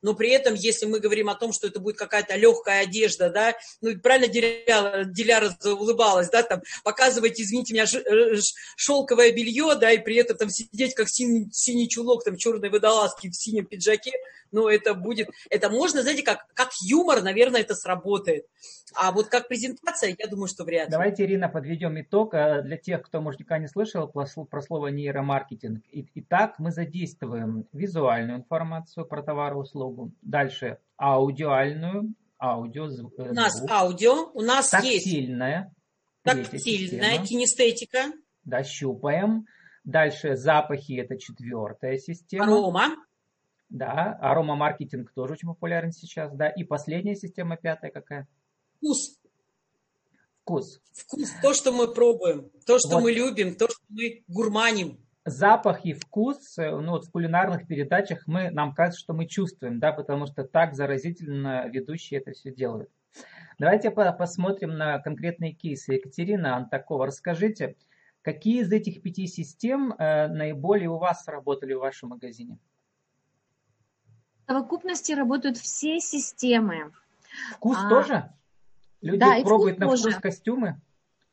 но 0.05 0.15
при 0.15 0.29
этом, 0.29 0.53
если 0.53 0.85
мы 0.85 1.01
говорим 1.01 1.31
о 1.31 1.35
том, 1.35 1.55
что 1.55 1.67
это 1.67 1.81
будет 1.81 1.97
какая-то 1.97 2.37
легкая 2.37 2.83
одежда, 2.83 3.31
да, 3.31 3.55
ну, 3.81 3.99
правильно 3.99 4.29
Диляра, 4.29 5.05
Диляра 5.05 5.57
улыбалась, 5.65 6.29
да, 6.29 6.43
там, 6.43 6.61
показывать, 6.85 7.41
извините 7.41 7.73
меня, 7.73 7.85
э, 7.85 8.37
шелковое 8.77 9.33
белье, 9.33 9.75
да, 9.81 9.91
и 9.93 9.99
при 9.99 10.17
этом 10.17 10.37
там 10.37 10.51
сидеть 10.51 10.95
как 10.95 11.09
синий, 11.09 11.49
синий 11.53 11.89
чулок, 11.89 12.23
там, 12.23 12.37
черной 12.37 12.69
водолазки 12.69 13.31
в 13.31 13.35
синем 13.35 13.65
пиджаке, 13.65 14.13
ну, 14.53 14.69
это 14.69 14.95
будет, 14.95 15.31
это 15.49 15.71
можно, 15.71 16.03
знаете, 16.03 16.23
как, 16.23 16.47
как 16.53 16.69
юмор, 16.83 17.23
наверное, 17.23 17.63
это 17.63 17.75
сработает. 17.75 18.47
А 18.95 19.11
вот 19.11 19.27
как 19.29 19.49
презентация, 19.49 20.15
я 20.17 20.29
думаю, 20.29 20.47
что 20.47 20.65
вряд 20.65 20.87
ли. 20.87 20.93
Давайте, 20.93 21.25
Ирина, 21.25 21.49
подведем 21.49 22.01
итог 22.01 22.35
э, 22.35 22.63
для 22.63 22.77
тех, 22.77 23.03
кто, 23.03 23.21
может, 23.21 23.41
никогда 23.41 23.59
не 23.59 23.69
слышал 23.69 24.07
про 24.07 24.63
слово 24.63 24.89
нейромаркетинг. 24.89 25.83
Итак, 26.15 26.55
мы 26.59 26.71
задействуем 26.71 27.67
визуальную 27.73 28.39
информацию 28.39 29.07
про 29.07 29.23
товар 29.23 29.55
и 29.55 29.57
услугу, 29.57 29.94
дальше 30.23 30.79
аудиальную, 30.97 32.15
аудио, 32.39 32.89
звук. 32.89 33.15
У 33.19 33.35
нас 33.35 33.63
аудио, 33.71 34.31
у 34.35 34.41
нас 34.41 34.71
тактильная, 34.71 35.75
есть 36.25 36.51
тактильная, 36.51 37.25
кинестетика. 37.25 38.13
Да, 38.45 38.63
щупаем. 38.63 39.47
Дальше 39.85 40.37
запахи, 40.37 40.95
это 40.95 41.19
четвертая 41.19 41.99
система. 41.99 42.45
Арома. 42.45 42.97
Да, 43.69 44.17
аромамаркетинг 44.21 45.13
тоже 45.13 45.35
очень 45.35 45.49
популярен 45.49 45.93
сейчас, 45.93 46.35
да. 46.35 46.49
И 46.49 46.65
последняя 46.65 47.17
система, 47.17 47.57
пятая 47.57 47.91
какая? 47.91 48.29
Вкус. 48.77 49.19
Вкус. 50.43 50.81
Вкус, 50.93 51.31
то, 51.43 51.55
что 51.55 51.73
мы 51.73 51.93
пробуем, 51.93 52.51
то, 52.67 52.79
что 52.79 52.97
вот. 52.97 53.03
мы 53.03 53.13
любим, 53.13 53.57
то, 53.57 53.67
что 53.69 53.81
мы 53.89 54.23
гурманим. 54.29 55.04
Запах 55.27 55.87
и 55.87 55.95
вкус, 55.95 56.59
э, 56.59 56.71
ну 56.71 56.93
вот 56.93 57.07
в 57.07 57.11
кулинарных 57.11 57.67
передачах 57.67 58.27
мы, 58.27 58.51
нам 58.51 58.75
кажется, 58.75 59.01
что 59.01 59.15
мы 59.15 59.27
чувствуем, 59.27 59.81
да, 59.81 59.93
потому 59.93 60.27
что 60.27 60.45
так 60.45 60.75
заразительно 60.75 61.67
ведущие 61.69 62.21
это 62.21 62.33
все 62.33 62.53
делают. 62.53 62.91
Давайте 63.59 63.91
посмотрим 63.91 64.77
на 64.77 64.99
конкретные 64.99 65.53
кейсы. 65.53 65.95
Екатерина 65.95 66.57
Антакова, 66.57 67.07
расскажите, 67.07 67.77
какие 68.21 68.61
из 68.63 68.71
этих 68.73 69.01
пяти 69.01 69.27
систем 69.27 69.93
э, 69.93 70.29
наиболее 70.29 70.91
у 70.91 70.99
вас 70.99 71.27
работали 71.27 71.73
в 71.73 71.81
вашем 71.81 72.11
магазине? 72.11 72.59
В 74.45 74.51
совокупности 74.51 75.13
работают 75.13 75.57
все 75.57 76.01
системы. 76.01 76.93
Вкус 77.53 77.79
а, 77.81 77.89
тоже? 77.89 78.33
Люди 79.01 79.21
да, 79.21 79.41
пробуют 79.43 79.79
на 79.79 79.87
вкус 79.87 80.17
костюмы? 80.17 80.81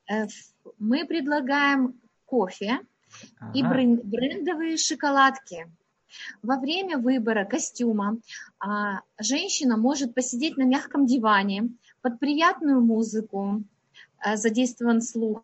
Э, 0.09 0.27
мы 0.77 1.05
предлагаем 1.05 1.99
кофе 2.25 2.79
ага. 3.39 3.51
и 3.53 3.63
брендовые 3.63 4.77
шоколадки. 4.77 5.67
Во 6.41 6.57
время 6.57 6.97
выбора 6.97 7.45
костюма 7.45 8.17
а, 8.59 9.01
женщина 9.19 9.77
может 9.77 10.13
посидеть 10.13 10.57
на 10.57 10.63
мягком 10.63 11.05
диване 11.05 11.69
под 12.01 12.19
приятную 12.19 12.81
музыку, 12.81 13.63
а, 14.17 14.35
задействован 14.35 15.01
слух, 15.01 15.41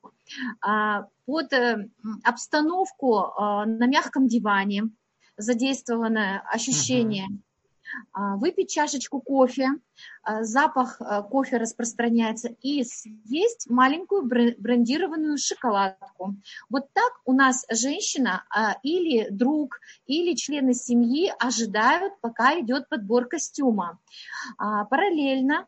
а, 0.62 1.07
под 1.25 1.53
а, 1.53 1.86
обстановку 2.24 3.17
а, 3.17 3.65
на 3.65 3.88
мягком 3.88 4.27
диване, 4.27 4.89
задействовано 5.38 6.41
ощущение. 6.41 7.27
А, 7.27 7.47
выпить 8.13 8.70
чашечку 8.70 9.22
кофе, 9.22 9.70
а, 10.24 10.44
запах 10.44 10.98
а, 11.00 11.22
кофе 11.24 11.58
распространяется, 11.58 12.50
и 12.62 12.84
съесть 12.84 13.70
маленькую 13.70 14.24
брендированную 14.24 15.38
шоколадку. 15.38 16.36
Вот 16.70 16.91
так 16.94 17.13
у 17.25 17.34
нас 17.34 17.65
женщина 17.72 18.44
или 18.84 19.27
друг, 19.29 19.79
или 20.06 20.36
члены 20.36 20.74
семьи 20.74 21.34
ожидают, 21.39 22.13
пока 22.22 22.60
идет 22.60 22.89
подбор 22.89 23.25
костюма. 23.25 24.00
Параллельно 24.58 25.67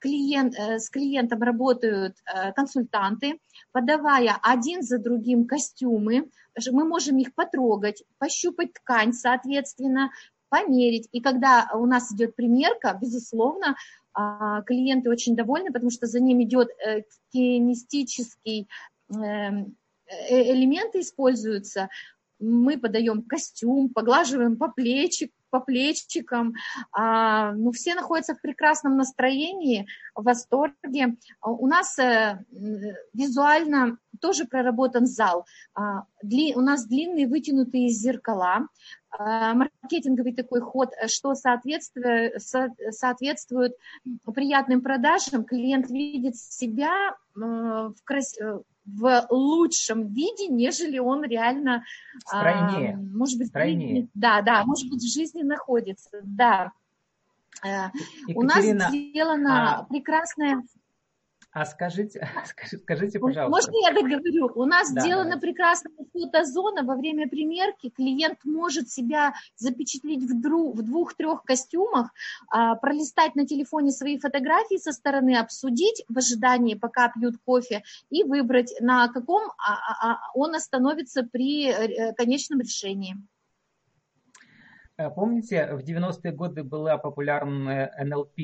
клиент, 0.00 0.54
э, 0.56 0.78
с 0.78 0.90
клиентом 0.90 1.42
работают 1.42 2.16
э, 2.24 2.52
консультанты, 2.52 3.40
подавая 3.72 4.38
один 4.42 4.82
за 4.82 4.98
другим 4.98 5.46
костюмы, 5.46 6.30
мы 6.70 6.84
можем 6.84 7.18
их 7.18 7.34
потрогать, 7.34 8.02
пощупать 8.18 8.72
ткань, 8.74 9.12
соответственно, 9.12 10.10
померить. 10.48 11.08
И 11.12 11.20
когда 11.20 11.68
у 11.74 11.86
нас 11.86 12.12
идет 12.12 12.36
примерка, 12.36 12.98
безусловно, 13.00 13.76
а, 14.12 14.62
клиенты 14.62 15.10
очень 15.10 15.36
довольны, 15.36 15.72
потому 15.72 15.90
что 15.90 16.06
за 16.06 16.20
ним 16.20 16.42
идет 16.42 16.68
э, 16.86 17.02
кинестический 17.32 18.66
эм, 19.10 19.76
э, 20.06 20.52
элементы 20.52 21.00
используются. 21.00 21.90
Мы 22.38 22.78
подаем 22.78 23.22
костюм, 23.22 23.90
поглаживаем 23.90 24.56
по 24.56 24.68
плечи, 24.68 25.32
по 25.50 25.60
плечикам. 25.60 26.54
А, 26.92 27.52
ну, 27.52 27.72
все 27.72 27.94
находятся 27.94 28.34
в 28.34 28.40
прекрасном 28.40 28.96
настроении, 28.96 29.86
в 30.14 30.22
восторге. 30.22 31.16
У 31.42 31.66
нас 31.66 31.98
э, 31.98 32.44
визуально 33.12 33.98
тоже 34.16 34.44
проработан 34.44 35.06
зал. 35.06 35.46
А, 35.74 36.04
у 36.22 36.60
нас 36.60 36.86
длинные 36.86 37.26
вытянутые 37.26 37.88
зеркала, 37.88 38.68
а, 39.10 39.54
маркетинговый 39.54 40.34
такой 40.34 40.60
ход, 40.60 40.90
что 41.06 41.34
соответствует, 41.34 42.34
соответствует 42.90 43.74
приятным 44.34 44.80
продажам. 44.80 45.44
Клиент 45.44 45.90
видит 45.90 46.36
себя 46.36 47.10
э, 47.10 47.40
в, 47.40 47.96
крас... 48.04 48.38
Э, 48.38 48.60
в 48.84 49.26
лучшем 49.30 50.08
виде, 50.08 50.48
нежели 50.48 50.98
он 50.98 51.24
реально, 51.24 51.84
Стройнее. 52.24 52.94
А, 52.94 53.16
может 53.16 53.38
быть, 53.38 53.48
Стройнее. 53.48 54.08
Да, 54.14 54.42
да, 54.42 54.64
может 54.64 54.88
быть, 54.88 55.02
в 55.02 55.12
жизни 55.12 55.42
находится, 55.42 56.20
да. 56.22 56.72
Екатерина, 57.62 58.38
У 58.38 58.42
нас 58.42 58.64
сделана 58.92 59.78
а... 59.78 59.84
прекрасная 59.84 60.62
а 61.56 61.64
скажите, 61.64 62.28
скажите, 62.82 63.18
пожалуйста. 63.18 63.48
Можно 63.48 63.88
я 63.88 63.94
договорю? 63.94 64.52
У 64.56 64.66
нас 64.66 64.92
да, 64.92 65.00
сделана 65.00 65.36
да. 65.36 65.40
прекрасная 65.40 65.94
фотозона. 66.12 66.82
Во 66.82 66.96
время 66.96 67.30
примерки 67.30 67.88
клиент 67.88 68.40
может 68.44 68.90
себя 68.90 69.32
запечатлеть 69.56 70.22
в, 70.22 70.34
в 70.34 70.82
двух-трех 70.82 71.44
костюмах, 71.44 72.10
а, 72.50 72.74
пролистать 72.74 73.36
на 73.36 73.46
телефоне 73.46 73.90
свои 73.92 74.18
фотографии 74.18 74.76
со 74.76 74.92
стороны, 74.92 75.38
обсудить 75.38 76.04
в 76.10 76.18
ожидании, 76.18 76.74
пока 76.74 77.08
пьют 77.08 77.36
кофе, 77.42 77.82
и 78.10 78.22
выбрать, 78.22 78.74
на 78.80 79.08
каком 79.08 79.50
а, 79.56 80.12
а 80.12 80.18
он 80.34 80.54
остановится 80.54 81.22
при 81.22 81.70
э, 81.70 82.12
конечном 82.12 82.60
решении. 82.60 83.16
Э, 84.98 85.08
помните, 85.08 85.70
в 85.72 85.78
90-е 85.78 86.32
годы 86.32 86.64
была 86.64 86.98
популярна 86.98 87.90
НЛП, 87.98 88.38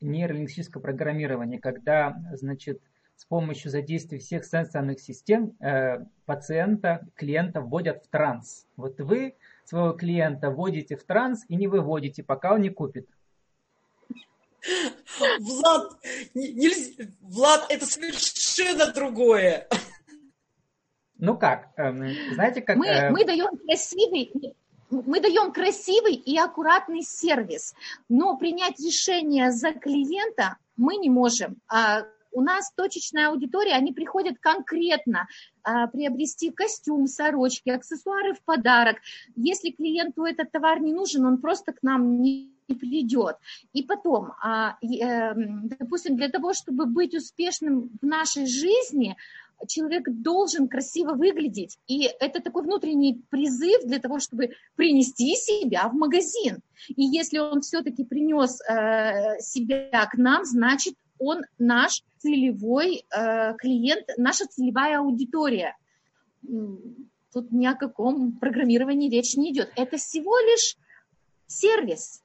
нейролингвистическое 0.00 0.82
программирование, 0.82 1.60
когда, 1.60 2.16
значит, 2.32 2.80
с 3.16 3.24
помощью 3.24 3.70
задействия 3.70 4.18
всех 4.18 4.44
сенсорных 4.44 5.00
систем 5.00 5.56
э, 5.60 6.04
пациента, 6.26 7.06
клиента 7.14 7.60
вводят 7.60 8.04
в 8.04 8.08
транс. 8.08 8.66
Вот 8.76 9.00
вы 9.00 9.34
своего 9.64 9.92
клиента 9.92 10.50
вводите 10.50 10.96
в 10.96 11.04
транс 11.04 11.44
и 11.48 11.56
не 11.56 11.66
выводите, 11.66 12.22
пока 12.22 12.54
он 12.54 12.60
не 12.60 12.70
купит. 12.70 13.08
Влад, 15.40 15.92
нельзя, 16.34 17.04
Влад, 17.20 17.66
это 17.70 17.86
совершенно 17.86 18.92
другое. 18.92 19.68
Ну 21.18 21.38
как, 21.38 21.70
эм, 21.76 22.08
знаете, 22.34 22.60
как... 22.60 22.76
Мы, 22.76 22.86
э... 22.86 23.10
мы 23.10 23.24
даем 23.24 23.56
красивый, 23.56 24.30
мы 24.90 25.20
даем 25.20 25.52
красивый 25.52 26.14
и 26.14 26.36
аккуратный 26.38 27.02
сервис, 27.02 27.74
но 28.08 28.36
принять 28.36 28.78
решение 28.80 29.50
за 29.52 29.72
клиента 29.72 30.56
мы 30.76 30.96
не 30.96 31.10
можем. 31.10 31.56
А, 31.68 32.04
у 32.32 32.42
нас 32.42 32.70
точечная 32.76 33.28
аудитория, 33.28 33.72
они 33.72 33.92
приходят 33.92 34.36
конкретно 34.38 35.26
а, 35.62 35.86
приобрести 35.86 36.50
костюм, 36.50 37.06
сорочки, 37.06 37.70
аксессуары 37.70 38.34
в 38.34 38.42
подарок. 38.42 38.98
Если 39.36 39.70
клиенту 39.70 40.24
этот 40.24 40.52
товар 40.52 40.80
не 40.80 40.92
нужен, 40.92 41.24
он 41.24 41.38
просто 41.38 41.72
к 41.72 41.82
нам 41.82 42.20
не 42.20 42.52
придет. 42.68 43.36
И 43.72 43.82
потом, 43.82 44.32
а, 44.42 44.76
эм, 44.82 45.68
допустим, 45.68 46.16
для 46.16 46.28
того, 46.28 46.52
чтобы 46.52 46.84
быть 46.84 47.14
успешным 47.14 47.90
в 48.02 48.04
нашей 48.04 48.46
жизни, 48.46 49.16
человек 49.68 50.04
должен 50.08 50.68
красиво 50.68 51.14
выглядеть. 51.14 51.78
И 51.86 52.08
это 52.20 52.42
такой 52.42 52.62
внутренний 52.62 53.22
призыв 53.30 53.84
для 53.84 53.98
того, 53.98 54.18
чтобы 54.18 54.50
принести 54.74 55.34
себя 55.34 55.88
в 55.88 55.94
магазин. 55.94 56.60
И 56.88 57.04
если 57.04 57.38
он 57.38 57.60
все-таки 57.60 58.04
принес 58.04 58.60
э, 58.62 59.38
себя 59.40 60.06
к 60.06 60.14
нам, 60.16 60.44
значит, 60.44 60.94
он 61.18 61.42
наш 61.58 62.02
целевой 62.18 63.04
э, 63.10 63.54
клиент, 63.56 64.06
наша 64.16 64.46
целевая 64.46 64.98
аудитория. 64.98 65.76
Тут 67.32 67.50
ни 67.50 67.66
о 67.66 67.74
каком 67.74 68.38
программировании 68.38 69.10
речь 69.10 69.36
не 69.36 69.52
идет. 69.52 69.72
Это 69.76 69.96
всего 69.96 70.38
лишь 70.38 70.76
сервис. 71.46 72.22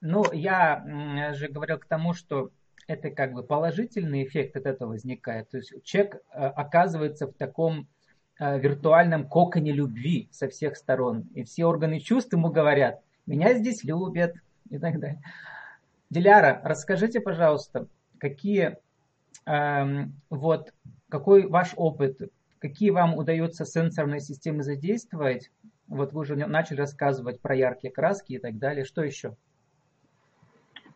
Ну, 0.00 0.24
я 0.32 1.32
же 1.34 1.48
говорил 1.48 1.78
к 1.78 1.86
тому, 1.86 2.14
что 2.14 2.50
это 2.86 3.10
как 3.10 3.32
бы 3.32 3.42
положительный 3.42 4.24
эффект 4.24 4.56
от 4.56 4.66
этого 4.66 4.90
возникает. 4.90 5.48
То 5.50 5.58
есть 5.58 5.72
человек 5.84 6.16
э, 6.16 6.38
оказывается 6.38 7.26
в 7.26 7.32
таком 7.32 7.88
э, 8.38 8.58
виртуальном 8.58 9.28
коконе 9.28 9.72
любви 9.72 10.28
со 10.30 10.48
всех 10.48 10.76
сторон. 10.76 11.28
И 11.34 11.44
все 11.44 11.64
органы 11.64 12.00
чувств 12.00 12.32
ему 12.32 12.50
говорят, 12.50 13.00
меня 13.26 13.54
здесь 13.54 13.84
любят 13.84 14.34
и 14.70 14.78
так 14.78 14.98
далее. 15.00 15.22
Диляра, 16.10 16.60
расскажите, 16.64 17.20
пожалуйста, 17.20 17.88
какие 18.18 18.76
эм, 19.46 20.20
вот 20.30 20.72
какой 21.08 21.46
ваш 21.46 21.74
опыт, 21.76 22.18
какие 22.58 22.90
вам 22.90 23.16
удается 23.16 23.64
сенсорные 23.64 24.20
системы 24.20 24.62
задействовать? 24.62 25.50
Вот 25.86 26.12
вы 26.12 26.22
уже 26.22 26.34
начали 26.34 26.78
рассказывать 26.78 27.40
про 27.40 27.54
яркие 27.54 27.92
краски 27.92 28.34
и 28.34 28.38
так 28.38 28.58
далее. 28.58 28.84
Что 28.84 29.02
еще? 29.02 29.36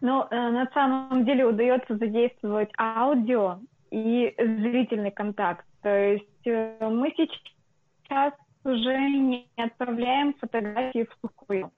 Ну, 0.00 0.26
э, 0.30 0.50
на 0.50 0.66
самом 0.72 1.24
деле 1.24 1.44
удается 1.44 1.96
задействовать 1.96 2.70
аудио 2.78 3.58
и 3.90 4.32
зрительный 4.38 5.10
контакт. 5.10 5.66
То 5.82 5.88
есть 5.88 6.46
э, 6.46 6.88
мы 6.88 7.12
сейчас 7.16 8.32
уже 8.64 8.96
не 8.96 9.48
отправляем 9.56 10.34
фотографии 10.34 11.08
в 11.10 11.16
сухую. 11.20 11.70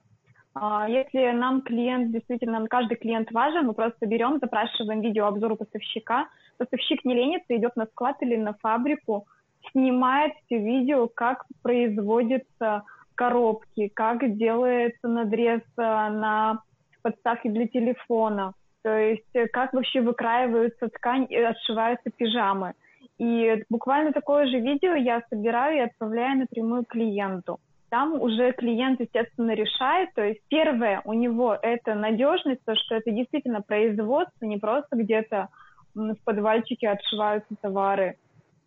А, 0.53 0.87
если 0.89 1.31
нам 1.31 1.61
клиент, 1.61 2.11
действительно, 2.11 2.67
каждый 2.67 2.97
клиент 2.97 3.31
важен, 3.31 3.67
мы 3.67 3.73
просто 3.73 4.05
берем, 4.05 4.39
запрашиваем 4.39 5.01
видеообзор 5.01 5.53
у 5.53 5.55
поставщика. 5.55 6.27
Поставщик 6.57 7.05
не 7.05 7.15
ленится, 7.15 7.55
идет 7.55 7.75
на 7.75 7.85
склад 7.85 8.17
или 8.21 8.35
на 8.35 8.53
фабрику, 8.55 9.25
снимает 9.71 10.33
все 10.45 10.57
видео, 10.57 11.07
как 11.07 11.45
производятся 11.61 12.83
коробки, 13.15 13.87
как 13.87 14.35
делается 14.37 15.07
надрез 15.07 15.61
э, 15.77 15.81
на 15.81 16.61
подставки 17.01 17.47
для 17.47 17.67
телефона, 17.67 18.53
то 18.83 18.97
есть 18.97 19.23
э, 19.33 19.47
как 19.47 19.73
вообще 19.73 20.01
выкраиваются 20.01 20.89
ткань 20.89 21.27
и 21.29 21.35
отшиваются 21.35 22.09
пижамы. 22.09 22.73
И 23.17 23.63
буквально 23.69 24.13
такое 24.13 24.47
же 24.47 24.59
видео 24.59 24.95
я 24.95 25.21
собираю 25.29 25.77
и 25.77 25.81
отправляю 25.81 26.39
напрямую 26.39 26.85
клиенту. 26.85 27.59
Там 27.89 28.19
уже 28.19 28.53
клиент, 28.53 28.99
естественно, 28.99 29.51
решает. 29.51 30.13
То 30.15 30.23
есть 30.23 30.39
первое 30.47 31.01
у 31.05 31.13
него 31.13 31.57
это 31.61 31.93
надежность, 31.93 32.61
то, 32.65 32.73
что 32.75 32.95
это 32.95 33.11
действительно 33.11 33.61
производство, 33.61 34.45
не 34.45 34.57
просто 34.57 34.95
где-то 34.95 35.49
в 35.93 36.15
подвальчике 36.23 36.89
отшиваются 36.89 37.53
товары. 37.61 38.15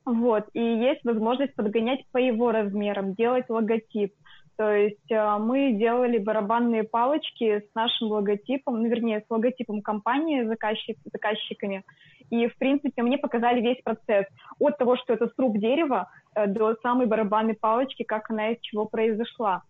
Вот. 0.05 0.45
И 0.53 0.61
есть 0.61 1.05
возможность 1.05 1.55
подгонять 1.55 2.05
по 2.13 2.19
его 2.19 2.53
размерам, 2.53 3.15
делать 3.15 3.49
логотип. 3.49 4.13
То 4.57 4.73
есть 4.73 5.11
э, 5.11 5.39
мы 5.39 5.73
делали 5.73 6.19
барабанные 6.19 6.85
палочки 6.85 7.61
с 7.61 7.75
нашим 7.75 8.09
логотипом, 8.09 8.83
ну, 8.83 8.89
вернее, 8.89 9.21
с 9.21 9.31
логотипом 9.31 9.83
компании, 9.83 10.45
заказчик, 10.45 10.97
заказчиками. 11.13 11.83
И, 12.31 12.47
в 12.47 12.57
принципе, 12.57 13.03
мне 13.03 13.19
показали 13.19 13.61
весь 13.61 13.83
процесс. 13.83 14.27
От 14.61 14.79
того, 14.79 14.97
что 14.97 15.13
это 15.15 15.29
сруб 15.35 15.59
дерева, 15.59 16.09
э, 16.35 16.47
до 16.47 16.77
самой 16.83 17.07
барабанной 17.07 17.55
палочки, 17.55 18.05
как 18.05 18.31
она 18.31 18.51
из 18.51 18.61
чего 18.61 18.87
произошла. 18.87 19.63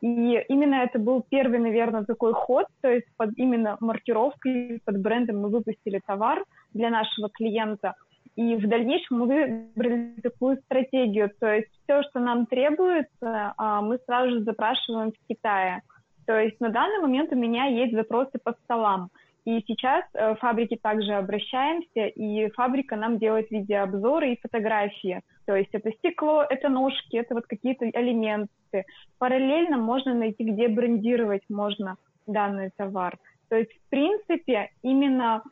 И 0.00 0.44
именно 0.48 0.82
это 0.82 0.98
был 0.98 1.24
первый, 1.28 1.60
наверное, 1.60 2.04
такой 2.04 2.32
ход, 2.32 2.66
то 2.80 2.88
есть 2.88 3.06
под 3.16 3.38
именно 3.38 3.76
маркировкой, 3.78 4.80
под 4.84 5.00
брендом 5.00 5.42
мы 5.42 5.48
выпустили 5.48 6.00
товар 6.04 6.44
для 6.74 6.90
нашего 6.90 7.28
клиента– 7.28 7.94
и 8.36 8.56
в 8.56 8.66
дальнейшем 8.66 9.18
мы 9.18 9.26
выбрали 9.26 10.14
такую 10.22 10.56
стратегию, 10.62 11.30
то 11.38 11.52
есть 11.52 11.68
все, 11.84 12.02
что 12.04 12.20
нам 12.20 12.46
требуется, 12.46 13.54
а, 13.56 13.82
мы 13.82 13.98
сразу 14.06 14.30
же 14.30 14.40
запрашиваем 14.42 15.12
в 15.12 15.28
Китае. 15.28 15.82
То 16.26 16.38
есть 16.38 16.58
на 16.60 16.70
данный 16.70 17.00
момент 17.00 17.32
у 17.32 17.36
меня 17.36 17.66
есть 17.66 17.94
запросы 17.94 18.38
по 18.42 18.54
столам. 18.64 19.10
И 19.44 19.60
сейчас 19.66 20.04
э, 20.14 20.34
в 20.34 20.38
фабрике 20.38 20.78
также 20.80 21.14
обращаемся, 21.14 22.06
и 22.06 22.48
фабрика 22.50 22.94
нам 22.94 23.18
делает 23.18 23.50
видеообзоры 23.50 24.32
и 24.32 24.40
фотографии. 24.40 25.20
То 25.46 25.56
есть 25.56 25.70
это 25.72 25.90
стекло, 25.98 26.44
это 26.48 26.68
ножки, 26.68 27.16
это 27.16 27.34
вот 27.34 27.46
какие-то 27.48 27.90
элементы. 27.90 28.84
Параллельно 29.18 29.78
можно 29.78 30.14
найти, 30.14 30.44
где 30.44 30.68
брендировать 30.68 31.42
можно 31.48 31.96
данный 32.28 32.70
товар. 32.76 33.18
То 33.48 33.56
есть, 33.56 33.72
в 33.72 33.90
принципе, 33.90 34.70
именно 34.82 35.42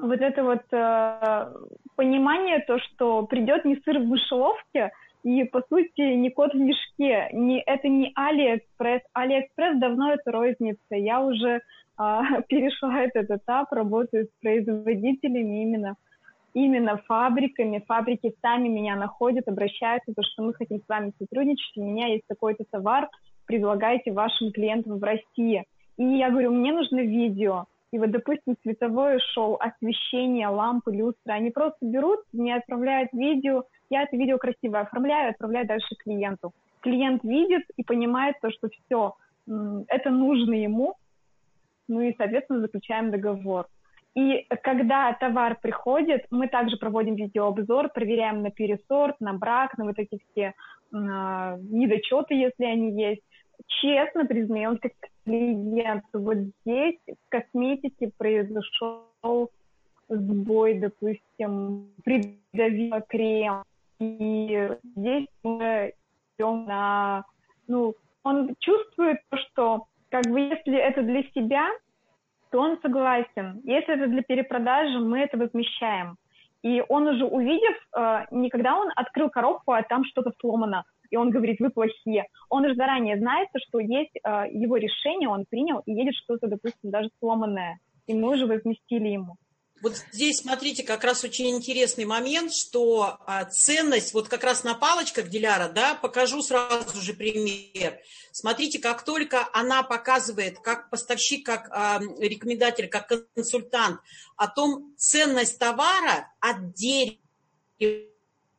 вот 0.00 0.20
это 0.20 0.42
вот 0.44 0.62
э, 0.72 1.54
понимание, 1.96 2.60
то, 2.66 2.78
что 2.78 3.26
придет 3.26 3.64
не 3.64 3.76
сыр 3.84 3.98
в 3.98 4.06
мышеловке, 4.06 4.90
и, 5.22 5.44
по 5.44 5.62
сути, 5.68 6.14
не 6.14 6.30
кот 6.30 6.54
в 6.54 6.58
мешке. 6.58 7.28
Не, 7.32 7.60
это 7.60 7.88
не 7.88 8.10
AliExpress. 8.14 9.02
AliExpress 9.12 9.78
давно 9.78 10.12
это 10.12 10.32
розница. 10.32 10.94
Я 10.94 11.20
уже 11.20 11.48
э, 11.48 11.60
перешла 12.48 13.02
этот 13.02 13.30
этап, 13.30 13.72
работаю 13.72 14.26
с 14.26 14.40
производителями 14.40 15.62
именно 15.62 15.96
именно 16.54 16.96
фабриками. 17.06 17.84
Фабрики 17.86 18.34
сами 18.42 18.68
меня 18.68 18.96
находят, 18.96 19.48
обращаются, 19.48 20.12
то, 20.14 20.22
что 20.22 20.42
мы 20.42 20.54
хотим 20.54 20.78
с 20.78 20.88
вами 20.88 21.12
сотрудничать, 21.18 21.76
у 21.76 21.84
меня 21.84 22.08
есть 22.08 22.26
такой-то 22.26 22.64
товар, 22.68 23.08
предлагайте 23.46 24.12
вашим 24.12 24.52
клиентам 24.52 24.98
в 24.98 25.04
России. 25.04 25.64
И 25.96 26.04
я 26.04 26.30
говорю, 26.30 26.52
мне 26.52 26.72
нужно 26.72 27.00
видео. 27.00 27.66
И 27.92 27.98
вот, 27.98 28.10
допустим, 28.10 28.56
цветовое 28.62 29.18
шоу, 29.34 29.56
освещение, 29.58 30.48
лампы, 30.48 30.92
люстры, 30.92 31.32
они 31.32 31.50
просто 31.50 31.78
берут, 31.84 32.20
мне 32.32 32.54
отправляют 32.54 33.12
видео, 33.12 33.64
я 33.90 34.02
это 34.02 34.16
видео 34.16 34.38
красиво 34.38 34.80
оформляю, 34.80 35.30
отправляю 35.30 35.66
дальше 35.66 35.96
клиенту. 35.96 36.52
Клиент 36.80 37.24
видит 37.24 37.64
и 37.76 37.82
понимает 37.82 38.36
то, 38.40 38.50
что 38.50 38.68
все, 38.68 39.14
это 39.88 40.10
нужно 40.10 40.54
ему, 40.54 40.94
ну 41.88 42.00
и, 42.00 42.14
соответственно, 42.16 42.60
заключаем 42.60 43.10
договор. 43.10 43.66
И 44.14 44.46
когда 44.62 45.12
товар 45.14 45.58
приходит, 45.60 46.26
мы 46.30 46.48
также 46.48 46.76
проводим 46.76 47.14
видеообзор, 47.16 47.90
проверяем 47.90 48.42
на 48.42 48.50
пересорт, 48.50 49.16
на 49.20 49.34
брак, 49.34 49.78
на 49.78 49.84
вот 49.84 49.98
эти 49.98 50.20
все 50.30 50.42
э, 50.42 50.52
недочеты, 50.92 52.34
если 52.34 52.64
они 52.64 53.00
есть 53.00 53.22
честно 53.66 54.26
признаемся 54.26 54.90
клиенту, 55.24 56.20
вот 56.20 56.38
здесь 56.64 56.98
в 57.06 57.28
косметике 57.28 58.10
произошел 58.16 59.50
сбой, 60.08 60.78
допустим, 60.78 61.90
придавила 62.04 63.00
крем, 63.02 63.62
и 64.00 64.70
здесь 64.96 65.28
мы 65.42 65.92
идем 66.36 66.64
на, 66.64 67.24
ну, 67.68 67.94
он 68.22 68.54
чувствует 68.58 69.18
то, 69.28 69.36
что 69.36 69.86
как 70.10 70.24
бы 70.26 70.40
если 70.40 70.76
это 70.76 71.02
для 71.02 71.22
себя, 71.34 71.68
то 72.50 72.60
он 72.60 72.78
согласен. 72.82 73.60
Если 73.64 73.94
это 73.94 74.08
для 74.08 74.22
перепродажи, 74.22 74.98
мы 74.98 75.20
это 75.20 75.38
возмещаем. 75.38 76.16
И 76.62 76.82
он 76.88 77.06
уже 77.06 77.24
увидев, 77.24 77.76
э, 77.96 78.26
не 78.32 78.50
когда 78.50 78.76
он 78.76 78.90
открыл 78.96 79.30
коробку, 79.30 79.72
а 79.72 79.82
там 79.82 80.04
что-то 80.04 80.32
сломано, 80.40 80.84
и 81.10 81.16
он 81.16 81.30
говорит, 81.30 81.60
вы 81.60 81.70
плохие. 81.70 82.26
Он 82.48 82.64
уже 82.64 82.74
заранее 82.74 83.18
знает, 83.18 83.48
что 83.68 83.80
есть 83.80 84.16
э, 84.16 84.44
его 84.52 84.76
решение, 84.76 85.28
он 85.28 85.44
принял, 85.48 85.80
и 85.86 85.92
едет 85.92 86.14
что-то, 86.14 86.46
допустим, 86.46 86.90
даже 86.90 87.10
сломанное. 87.18 87.78
И 88.06 88.14
мы 88.14 88.30
уже 88.34 88.46
возместили 88.46 89.08
ему. 89.08 89.36
Вот 89.82 89.96
здесь, 90.12 90.40
смотрите, 90.40 90.82
как 90.82 91.04
раз 91.04 91.24
очень 91.24 91.50
интересный 91.50 92.04
момент, 92.04 92.52
что 92.52 93.16
а, 93.24 93.46
ценность, 93.46 94.12
вот 94.12 94.28
как 94.28 94.44
раз 94.44 94.62
на 94.62 94.74
палочках 94.74 95.28
Диляра, 95.28 95.72
да, 95.72 95.94
покажу 95.94 96.42
сразу 96.42 97.00
же 97.00 97.14
пример. 97.14 97.98
Смотрите, 98.30 98.78
как 98.78 99.06
только 99.06 99.48
она 99.54 99.82
показывает, 99.82 100.58
как 100.58 100.90
поставщик, 100.90 101.46
как 101.46 101.70
а, 101.70 101.98
рекомендатель, 102.18 102.88
как 102.88 103.10
консультант, 103.34 104.00
о 104.36 104.48
том, 104.48 104.92
ценность 104.98 105.58
товара 105.58 106.30
от 106.40 106.74
дерева 106.74 107.16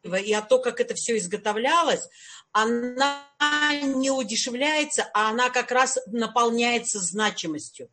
и 0.03 0.33
о 0.33 0.41
том, 0.41 0.61
как 0.61 0.79
это 0.79 0.95
все 0.95 1.17
изготовлялось, 1.17 2.07
она 2.51 3.23
не 3.83 4.11
удешевляется, 4.11 5.09
а 5.13 5.29
она 5.29 5.49
как 5.49 5.71
раз 5.71 5.97
наполняется 6.07 6.99
значимостью. 6.99 7.89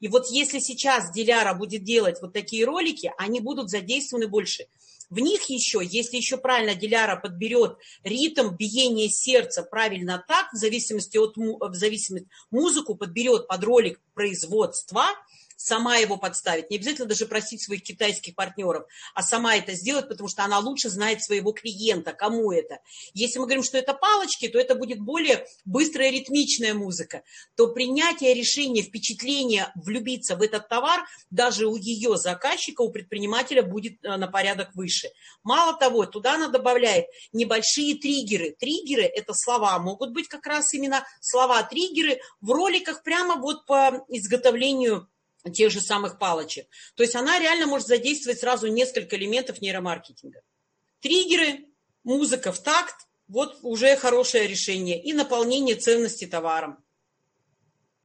И 0.00 0.08
вот 0.08 0.26
если 0.30 0.58
сейчас 0.58 1.12
Диляра 1.12 1.54
будет 1.54 1.84
делать 1.84 2.20
вот 2.20 2.32
такие 2.32 2.64
ролики, 2.64 3.12
они 3.18 3.40
будут 3.40 3.70
задействованы 3.70 4.28
больше. 4.28 4.66
В 5.10 5.18
них 5.18 5.42
еще, 5.44 5.80
если 5.82 6.16
еще 6.16 6.38
правильно 6.38 6.74
Диляра 6.74 7.16
подберет 7.16 7.76
ритм 8.02 8.54
биения 8.56 9.08
сердца 9.08 9.62
правильно 9.62 10.24
так, 10.26 10.52
в 10.52 10.56
зависимости 10.56 11.18
от 11.18 11.36
в 11.36 11.74
зависимости 11.74 12.28
музыку 12.50 12.94
подберет 12.94 13.46
под 13.46 13.62
ролик 13.64 14.00
производства– 14.14 15.04
сама 15.62 15.96
его 15.96 16.16
подставить. 16.16 16.70
Не 16.70 16.76
обязательно 16.76 17.06
даже 17.06 17.26
просить 17.26 17.64
своих 17.64 17.82
китайских 17.82 18.34
партнеров, 18.34 18.84
а 19.14 19.22
сама 19.22 19.56
это 19.56 19.72
сделать, 19.74 20.08
потому 20.08 20.28
что 20.28 20.42
она 20.44 20.58
лучше 20.58 20.88
знает 20.88 21.22
своего 21.22 21.52
клиента, 21.52 22.12
кому 22.12 22.52
это. 22.52 22.78
Если 23.14 23.38
мы 23.38 23.46
говорим, 23.46 23.62
что 23.62 23.78
это 23.78 23.94
палочки, 23.94 24.48
то 24.48 24.58
это 24.58 24.74
будет 24.74 25.00
более 25.00 25.46
быстрая 25.64 26.10
ритмичная 26.10 26.74
музыка. 26.74 27.22
То 27.56 27.68
принятие 27.68 28.34
решения, 28.34 28.82
впечатление 28.82 29.72
влюбиться 29.74 30.36
в 30.36 30.42
этот 30.42 30.68
товар 30.68 31.06
даже 31.30 31.66
у 31.66 31.76
ее 31.76 32.16
заказчика, 32.16 32.82
у 32.82 32.90
предпринимателя 32.90 33.62
будет 33.62 34.04
э, 34.04 34.16
на 34.16 34.26
порядок 34.26 34.70
выше. 34.74 35.08
Мало 35.44 35.78
того, 35.78 36.06
туда 36.06 36.34
она 36.34 36.48
добавляет 36.48 37.06
небольшие 37.32 37.96
триггеры. 37.96 38.56
Триггеры– 38.58 39.02
это 39.14 39.32
слова, 39.34 39.78
могут 39.78 40.12
быть 40.12 40.28
как 40.28 40.46
раз 40.46 40.74
именно 40.74 41.06
слова-триггеры 41.20 42.20
в 42.40 42.50
роликах 42.50 43.02
прямо 43.02 43.36
вот 43.36 43.64
по 43.66 44.04
изготовлению 44.08 45.08
тех 45.50 45.70
же 45.72 45.80
самых 45.80 46.18
палочек. 46.18 46.66
То 46.94 47.02
есть 47.02 47.16
она 47.16 47.38
реально 47.38 47.66
может 47.66 47.88
задействовать 47.88 48.38
сразу 48.38 48.68
несколько 48.68 49.16
элементов 49.16 49.60
нейромаркетинга. 49.60 50.42
Триггеры, 51.00 51.66
музыка 52.04 52.52
в 52.52 52.62
такт, 52.62 52.94
вот 53.28 53.58
уже 53.62 53.96
хорошее 53.96 54.46
решение. 54.46 55.02
И 55.02 55.12
наполнение 55.12 55.74
ценности 55.74 56.26
товаром. 56.26 56.78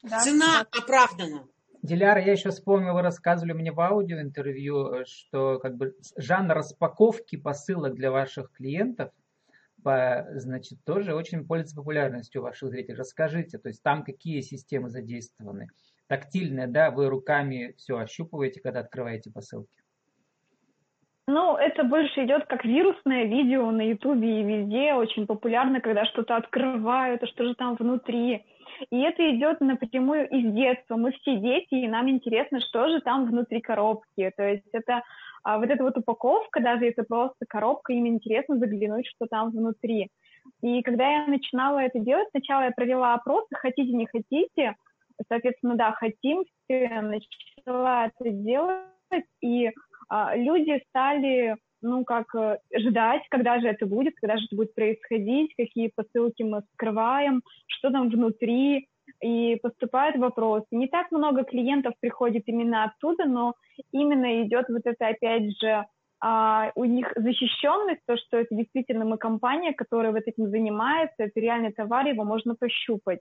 Да, 0.02 0.20
Цена 0.20 0.64
да. 0.72 0.80
оправдана. 0.80 1.48
Диляра, 1.84 2.24
я 2.24 2.32
еще 2.32 2.50
вспомнил, 2.50 2.94
вы 2.94 3.02
рассказывали 3.02 3.54
мне 3.54 3.72
в 3.72 3.80
аудиоинтервью, 3.80 5.06
что 5.06 5.60
как 5.60 5.78
бы 5.78 5.96
жанр 6.16 6.56
распаковки 6.56 7.36
посылок 7.36 7.94
для 7.96 8.12
ваших 8.12 8.52
клиентов 8.52 9.12
по, 9.84 10.28
значит, 10.34 10.84
тоже 10.84 11.14
очень 11.14 11.46
пользуется 11.46 11.76
популярностью 11.76 12.42
у 12.42 12.44
ваших 12.44 12.70
зрителей. 12.70 12.96
Расскажите, 12.96 13.58
то 13.58 13.70
есть 13.70 13.84
там 13.84 14.04
какие 14.04 14.42
системы 14.42 14.90
задействованы? 14.90 15.70
Тактильное, 16.08 16.68
да, 16.68 16.92
вы 16.92 17.10
руками 17.10 17.74
все 17.78 17.98
ощупываете, 17.98 18.62
когда 18.62 18.80
открываете 18.80 19.32
посылки? 19.32 19.70
Ну, 21.30 21.58
это 21.58 21.84
больше 21.84 22.24
идет 22.24 22.46
как 22.46 22.64
вирусное 22.64 23.26
видео 23.26 23.70
на 23.72 23.82
Ютубе 23.82 24.40
и 24.40 24.44
везде, 24.44 24.94
очень 24.94 25.28
популярно, 25.28 25.82
когда 25.82 26.06
что-то 26.06 26.38
открывают, 26.38 27.22
а 27.22 27.28
что 27.28 27.44
же 27.44 27.54
там 27.56 27.76
внутри. 27.76 28.46
И 28.92 28.98
это 29.02 29.36
идет 29.36 29.60
напрямую 29.60 30.30
из 30.30 30.54
детства. 30.54 30.96
Мы 30.96 31.12
все 31.12 31.36
дети, 31.38 31.74
и 31.74 31.88
нам 31.88 32.10
интересно, 32.10 32.62
что 32.62 32.88
же 32.88 33.02
там 33.02 33.26
внутри 33.26 33.60
коробки. 33.60 34.32
То 34.38 34.44
есть 34.44 34.68
это 34.72 35.04
а, 35.44 35.58
вот 35.58 35.70
эта 35.70 35.84
вот 35.84 35.98
упаковка, 35.98 36.62
даже 36.62 36.86
если 36.86 37.02
просто 37.02 37.46
коробка, 37.50 37.92
им 37.92 38.08
интересно 38.08 38.58
заглянуть, 38.58 39.08
что 39.08 39.26
там 39.26 39.50
внутри. 39.50 40.10
И 40.62 40.82
когда 40.82 41.10
я 41.10 41.28
начинала 41.28 41.80
это 41.80 42.00
делать, 42.00 42.28
сначала 42.32 42.64
я 42.64 42.72
провела 42.72 43.16
опросы, 43.16 43.48
хотите, 43.52 43.92
не 43.92 44.06
хотите, 44.06 44.76
Соответственно, 45.28 45.76
да, 45.76 45.92
хотим, 45.94 46.46
начала 46.70 48.08
это 48.08 48.30
делать, 48.30 49.26
и 49.42 49.72
а, 50.10 50.36
люди 50.36 50.82
стали, 50.90 51.56
ну, 51.82 52.04
как 52.06 52.34
э, 52.36 52.58
ждать, 52.78 53.24
когда 53.30 53.60
же 53.60 53.68
это 53.68 53.86
будет, 53.86 54.16
когда 54.16 54.38
же 54.38 54.46
это 54.46 54.56
будет 54.56 54.74
происходить, 54.74 55.54
какие 55.56 55.92
посылки 55.96 56.44
мы 56.44 56.64
скрываем, 56.74 57.42
что 57.68 57.90
там 57.90 58.10
внутри, 58.10 58.88
и 59.22 59.58
поступают 59.62 60.18
вопросы. 60.18 60.68
Не 60.72 60.88
так 60.88 61.12
много 61.12 61.44
клиентов 61.44 61.94
приходит 62.00 62.44
именно 62.48 62.84
оттуда, 62.84 63.26
но 63.26 63.54
именно 63.92 64.44
идет 64.44 64.66
вот 64.70 64.82
это, 64.86 65.08
опять 65.08 65.58
же, 65.60 65.86
а, 66.20 66.72
у 66.76 66.86
них 66.86 67.12
защищенность, 67.16 68.02
то, 68.06 68.18
что 68.18 68.38
это 68.38 68.54
действительно 68.56 69.06
мы 69.06 69.18
компания, 69.18 69.74
которая 69.74 70.12
вот 70.12 70.24
этим 70.26 70.50
занимается, 70.50 71.16
это 71.20 71.40
реальный 71.40 71.72
товар, 71.72 72.08
его 72.08 72.24
можно 72.24 72.56
пощупать. 72.56 73.20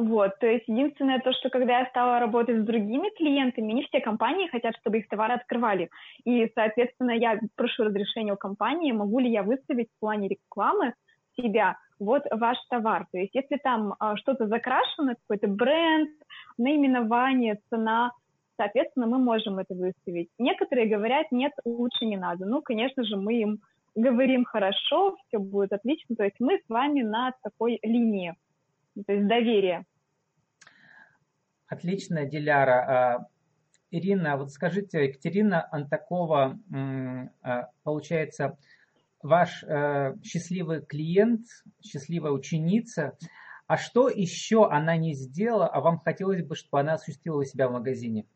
Вот, 0.00 0.38
то 0.38 0.46
есть 0.46 0.68
единственное 0.68 1.18
то, 1.18 1.32
что 1.32 1.50
когда 1.50 1.80
я 1.80 1.86
стала 1.86 2.20
работать 2.20 2.60
с 2.60 2.64
другими 2.64 3.10
клиентами, 3.16 3.72
не 3.72 3.82
все 3.82 4.00
компании 4.00 4.46
хотят, 4.46 4.76
чтобы 4.76 4.98
их 4.98 5.08
товары 5.08 5.34
открывали. 5.34 5.90
И, 6.24 6.48
соответственно, 6.54 7.10
я 7.10 7.40
прошу 7.56 7.82
разрешения 7.82 8.32
у 8.32 8.36
компании, 8.36 8.92
могу 8.92 9.18
ли 9.18 9.28
я 9.28 9.42
выставить 9.42 9.88
в 9.88 9.98
плане 9.98 10.28
рекламы 10.28 10.94
себя 11.36 11.78
вот 11.98 12.22
ваш 12.30 12.58
товар. 12.70 13.06
То 13.10 13.18
есть 13.18 13.34
если 13.34 13.56
там 13.56 13.96
а, 13.98 14.16
что-то 14.16 14.46
закрашено, 14.46 15.16
какой-то 15.16 15.48
бренд, 15.48 16.10
наименование, 16.58 17.58
цена, 17.68 18.12
соответственно, 18.56 19.08
мы 19.08 19.18
можем 19.18 19.58
это 19.58 19.74
выставить. 19.74 20.28
Некоторые 20.38 20.86
говорят, 20.86 21.32
нет, 21.32 21.50
лучше 21.64 22.06
не 22.06 22.16
надо. 22.16 22.46
Ну, 22.46 22.62
конечно 22.62 23.02
же, 23.02 23.16
мы 23.16 23.34
им 23.34 23.58
говорим 23.96 24.44
хорошо, 24.44 25.16
все 25.26 25.40
будет 25.40 25.72
отлично. 25.72 26.14
То 26.14 26.22
есть 26.22 26.36
мы 26.38 26.58
с 26.58 26.68
вами 26.68 27.02
на 27.02 27.32
такой 27.42 27.80
линии 27.82 28.36
то 29.04 29.12
есть 29.12 29.26
доверие. 29.26 29.84
Отлично, 31.66 32.24
Диляра. 32.24 32.72
А, 32.72 33.28
Ирина, 33.90 34.36
вот 34.36 34.52
скажите, 34.52 35.04
Екатерина 35.04 35.68
Антакова, 35.70 36.58
а, 37.42 37.70
получается, 37.82 38.58
ваш 39.22 39.64
э, 39.64 40.14
счастливый 40.22 40.80
клиент, 40.82 41.46
счастливая 41.82 42.32
ученица, 42.32 43.16
а 43.66 43.76
что 43.76 44.08
еще 44.08 44.68
она 44.68 44.96
не 44.96 45.14
сделала, 45.14 45.66
а 45.66 45.80
вам 45.80 45.98
хотелось 45.98 46.42
бы, 46.42 46.54
чтобы 46.54 46.80
она 46.80 46.94
осуществила 46.94 47.40
у 47.40 47.44
себя 47.44 47.68
в 47.68 47.72
магазине? 47.72 48.26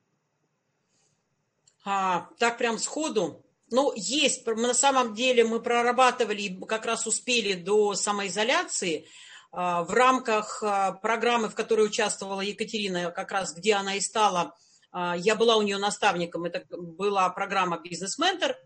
А, 1.85 2.29
так 2.39 2.59
прям 2.59 2.79
сходу? 2.79 3.45
Ну, 3.71 3.93
есть. 3.97 4.47
На 4.47 4.75
самом 4.75 5.15
деле 5.15 5.45
мы 5.45 5.61
прорабатывали, 5.61 6.61
как 6.67 6.85
раз 6.85 7.07
успели 7.07 7.55
до 7.55 7.95
самоизоляции, 7.95 9.07
в 9.53 9.91
рамках 9.91 10.63
а, 10.63 10.93
программы, 10.93 11.51
в 11.51 11.55
которой 11.55 11.87
участвовала 11.87 12.41
Екатерина, 12.41 13.11
как 13.11 13.33
раз 13.33 13.55
где 13.55 13.75
она 13.75 13.97
и 13.97 14.01
стала, 14.01 14.55
а, 14.93 15.17
я 15.17 15.37
была 15.37 15.57
у 15.57 15.63
нее 15.63 15.79
наставником, 15.79 16.45
это 16.45 16.65
была 16.71 17.29
программа 17.31 17.79
«Бизнес-ментор», 17.79 18.57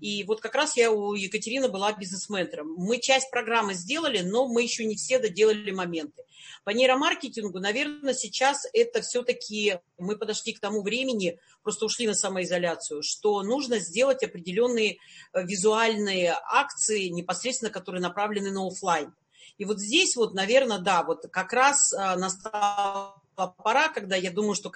и 0.00 0.24
вот 0.24 0.40
как 0.40 0.54
раз 0.54 0.76
я 0.76 0.90
у 0.90 1.14
Екатерины 1.14 1.68
была 1.68 1.92
бизнес-ментором. 1.92 2.74
Мы 2.76 2.98
часть 3.00 3.30
программы 3.30 3.74
сделали, 3.74 4.20
но 4.20 4.46
мы 4.46 4.62
еще 4.62 4.84
не 4.84 4.96
все 4.96 5.18
доделали 5.18 5.70
моменты. 5.70 6.24
По 6.64 6.70
нейромаркетингу, 6.70 7.58
наверное, 7.60 8.14
сейчас 8.14 8.66
это 8.72 9.02
все-таки 9.02 9.78
мы 9.98 10.16
подошли 10.16 10.52
к 10.54 10.60
тому 10.60 10.82
времени, 10.82 11.38
просто 11.62 11.84
ушли 11.86 12.06
на 12.06 12.14
самоизоляцию, 12.14 13.02
что 13.02 13.42
нужно 13.42 13.78
сделать 13.78 14.22
определенные 14.22 14.98
э, 15.32 15.44
визуальные 15.44 16.34
акции, 16.50 17.08
непосредственно 17.08 17.70
которые 17.70 18.02
направлены 18.02 18.50
на 18.50 18.66
офлайн. 18.66 19.14
И 19.58 19.64
вот 19.64 19.78
здесь 19.78 20.16
вот, 20.16 20.34
наверное, 20.34 20.78
да, 20.78 21.02
вот 21.02 21.26
как 21.30 21.52
раз 21.52 21.92
а, 21.92 22.16
настала 22.16 23.20
пора, 23.34 23.88
когда 23.88 24.16
я 24.16 24.30
думаю, 24.30 24.54
что 24.54 24.70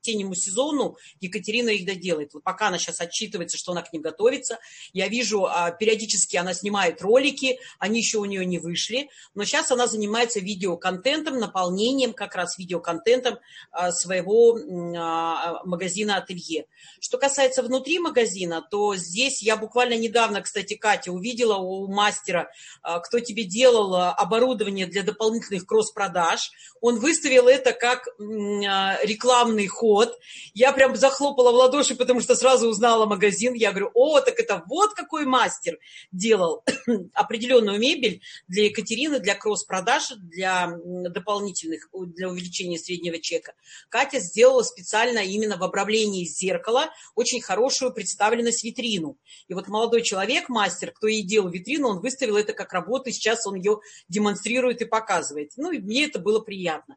осеннему 0.00 0.34
сезону 0.34 0.96
Екатерина 1.20 1.70
их 1.70 1.86
доделает. 1.86 2.34
Вот 2.34 2.42
пока 2.42 2.68
она 2.68 2.78
сейчас 2.78 3.00
отчитывается, 3.00 3.56
что 3.56 3.72
она 3.72 3.82
к 3.82 3.92
ним 3.92 4.02
готовится, 4.02 4.58
я 4.92 5.08
вижу, 5.08 5.46
а, 5.46 5.70
периодически 5.70 6.36
она 6.36 6.54
снимает 6.54 7.02
ролики, 7.02 7.58
они 7.78 8.00
еще 8.00 8.18
у 8.18 8.24
нее 8.24 8.44
не 8.44 8.58
вышли, 8.58 9.08
но 9.34 9.44
сейчас 9.44 9.70
она 9.70 9.86
занимается 9.86 10.40
видеоконтентом, 10.40 11.38
наполнением 11.38 12.12
как 12.12 12.34
раз 12.34 12.58
видеоконтентом 12.58 13.38
а, 13.70 13.92
своего 13.92 14.56
а, 14.56 15.62
магазина 15.64 16.16
ателье. 16.16 16.66
Что 17.00 17.18
касается 17.18 17.62
внутри 17.62 17.98
магазина, 17.98 18.66
то 18.68 18.96
здесь 18.96 19.42
я 19.42 19.56
буквально 19.56 19.94
недавно, 19.94 20.40
кстати, 20.40 20.74
Катя, 20.74 21.12
увидела 21.12 21.56
у 21.56 21.86
мастера, 21.88 22.50
кто 22.82 23.20
тебе 23.20 23.44
делал 23.44 23.94
оборудование 23.94 24.86
для 24.86 25.02
дополнительных 25.02 25.66
кросс-продаж. 25.66 26.52
Он 26.80 26.98
выставил 26.98 27.48
это 27.48 27.72
как 27.72 28.08
рекламный 28.18 29.66
ход 29.66 29.89
вот. 29.90 30.20
Я 30.54 30.72
прям 30.72 30.94
захлопала 30.94 31.50
в 31.50 31.54
ладоши, 31.54 31.96
потому 31.96 32.20
что 32.20 32.36
сразу 32.36 32.68
узнала 32.68 33.06
магазин. 33.06 33.54
Я 33.54 33.70
говорю, 33.70 33.90
о, 33.94 34.20
так 34.20 34.38
это 34.38 34.62
вот 34.68 34.94
какой 34.94 35.26
мастер 35.26 35.78
делал 36.12 36.62
определенную 37.14 37.80
мебель 37.80 38.22
для 38.46 38.66
Екатерины, 38.66 39.18
для 39.18 39.34
кросс-продаж, 39.34 40.12
для 40.18 40.72
дополнительных, 40.84 41.88
для 41.92 42.28
увеличения 42.28 42.78
среднего 42.78 43.18
чека. 43.18 43.54
Катя 43.88 44.20
сделала 44.20 44.62
специально 44.62 45.18
именно 45.18 45.56
в 45.56 45.64
обрамлении 45.64 46.24
зеркала 46.24 46.90
очень 47.16 47.40
хорошую 47.40 47.92
представленность 47.92 48.62
витрину. 48.62 49.18
И 49.48 49.54
вот 49.54 49.66
молодой 49.66 50.02
человек, 50.02 50.48
мастер, 50.48 50.92
кто 50.92 51.08
ей 51.08 51.24
делал 51.24 51.48
витрину, 51.48 51.88
он 51.88 52.00
выставил 52.00 52.36
это 52.36 52.52
как 52.52 52.72
работу, 52.72 53.10
и 53.10 53.12
сейчас 53.12 53.44
он 53.44 53.56
ее 53.56 53.80
демонстрирует 54.08 54.82
и 54.82 54.84
показывает. 54.84 55.50
Ну, 55.56 55.72
и 55.72 55.78
мне 55.78 56.04
это 56.04 56.20
было 56.20 56.38
приятно. 56.38 56.96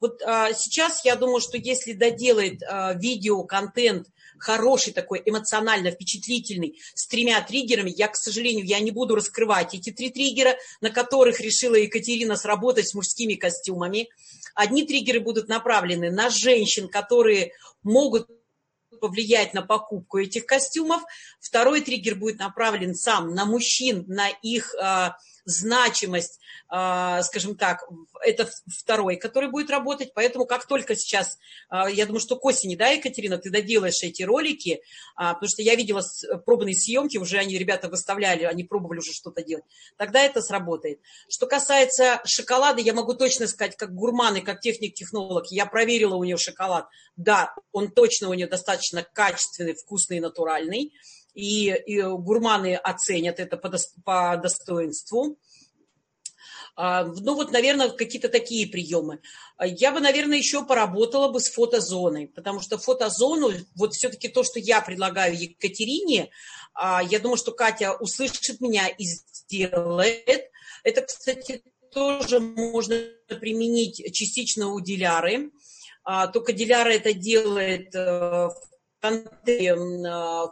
Вот 0.00 0.20
а, 0.22 0.52
сейчас 0.52 1.04
я 1.04 1.16
думаю, 1.16 1.40
что 1.40 1.56
если 1.56 1.92
доделает 1.92 2.62
а, 2.62 2.94
видео, 2.94 3.44
контент 3.44 4.08
хороший 4.38 4.92
такой, 4.92 5.22
эмоционально 5.24 5.90
впечатлительный, 5.90 6.78
с 6.94 7.06
тремя 7.06 7.40
триггерами, 7.40 7.92
я, 7.96 8.08
к 8.08 8.16
сожалению, 8.16 8.66
я 8.66 8.80
не 8.80 8.90
буду 8.90 9.14
раскрывать 9.14 9.74
эти 9.74 9.90
три 9.90 10.10
триггера, 10.10 10.56
на 10.80 10.90
которых 10.90 11.40
решила 11.40 11.76
Екатерина 11.76 12.36
сработать 12.36 12.88
с 12.88 12.94
мужскими 12.94 13.34
костюмами. 13.34 14.08
Одни 14.54 14.84
триггеры 14.84 15.20
будут 15.20 15.48
направлены 15.48 16.10
на 16.10 16.30
женщин, 16.30 16.88
которые 16.88 17.52
могут 17.82 18.28
повлиять 19.00 19.54
на 19.54 19.62
покупку 19.62 20.18
этих 20.18 20.46
костюмов. 20.46 21.02
Второй 21.40 21.80
триггер 21.80 22.14
будет 22.14 22.38
направлен 22.38 22.94
сам 22.94 23.34
на 23.34 23.44
мужчин, 23.44 24.04
на 24.06 24.28
их 24.28 24.74
а, 24.80 25.16
значимость, 25.44 26.40
а, 26.68 27.22
скажем 27.22 27.56
так, 27.56 27.84
это 28.22 28.48
второй, 28.66 29.16
который 29.16 29.50
будет 29.50 29.70
работать. 29.70 30.12
Поэтому 30.14 30.46
как 30.46 30.66
только 30.66 30.96
сейчас, 30.96 31.38
а, 31.68 31.88
я 31.88 32.06
думаю, 32.06 32.20
что 32.20 32.36
к 32.36 32.44
осени, 32.44 32.76
да, 32.76 32.88
Екатерина, 32.88 33.38
ты 33.38 33.50
доделаешь 33.50 34.02
эти 34.02 34.22
ролики, 34.22 34.80
а, 35.16 35.34
потому 35.34 35.48
что 35.48 35.62
я 35.62 35.74
видела 35.74 36.02
пробные 36.44 36.74
съемки, 36.74 37.18
уже 37.18 37.38
они, 37.38 37.58
ребята, 37.58 37.88
выставляли, 37.88 38.44
они 38.44 38.64
пробовали 38.64 38.98
уже 38.98 39.12
что-то 39.12 39.42
делать. 39.42 39.64
Тогда 39.96 40.22
это 40.22 40.40
сработает. 40.40 41.00
Что 41.28 41.46
касается 41.46 42.20
шоколада, 42.24 42.80
я 42.80 42.94
могу 42.94 43.14
точно 43.14 43.46
сказать, 43.46 43.76
как 43.76 43.94
гурман 43.94 44.36
и 44.36 44.40
как 44.40 44.60
техник-технолог, 44.60 45.46
я 45.50 45.66
проверила 45.66 46.16
у 46.16 46.24
нее 46.24 46.36
шоколад. 46.36 46.88
Да, 47.16 47.54
он 47.72 47.90
точно 47.90 48.30
у 48.30 48.34
нее 48.34 48.46
достаточно 48.46 49.02
качественный, 49.02 49.74
вкусный 49.74 50.20
натуральный 50.20 50.92
и, 51.34 51.70
и 51.70 52.02
гурманы 52.02 52.76
оценят 52.76 53.40
это 53.40 53.56
по, 53.56 53.70
по 54.04 54.36
достоинству. 54.36 55.38
А, 56.76 57.04
ну 57.04 57.34
вот, 57.34 57.52
наверное, 57.52 57.90
какие-то 57.90 58.28
такие 58.28 58.66
приемы. 58.66 59.20
Я 59.60 59.92
бы, 59.92 60.00
наверное, 60.00 60.38
еще 60.38 60.64
поработала 60.64 61.28
бы 61.28 61.40
с 61.40 61.48
фотозоной, 61.50 62.26
потому 62.26 62.60
что 62.60 62.78
фотозону, 62.78 63.52
вот 63.76 63.94
все-таки 63.94 64.28
то, 64.28 64.42
что 64.42 64.58
я 64.58 64.80
предлагаю 64.80 65.38
Екатерине, 65.38 66.30
а, 66.74 67.02
я 67.02 67.20
думаю, 67.20 67.36
что 67.36 67.52
Катя 67.52 67.92
услышит 67.92 68.60
меня 68.60 68.88
и 68.88 69.04
сделает. 69.04 70.50
Это, 70.82 71.02
кстати, 71.02 71.62
тоже 71.92 72.40
можно 72.40 72.96
применить 73.40 74.12
частично 74.12 74.68
у 74.72 74.80
диляры. 74.80 75.52
А, 76.02 76.26
только 76.26 76.52
диляра 76.52 76.90
это 76.90 77.14
делает 77.14 77.94
э, 77.94 78.48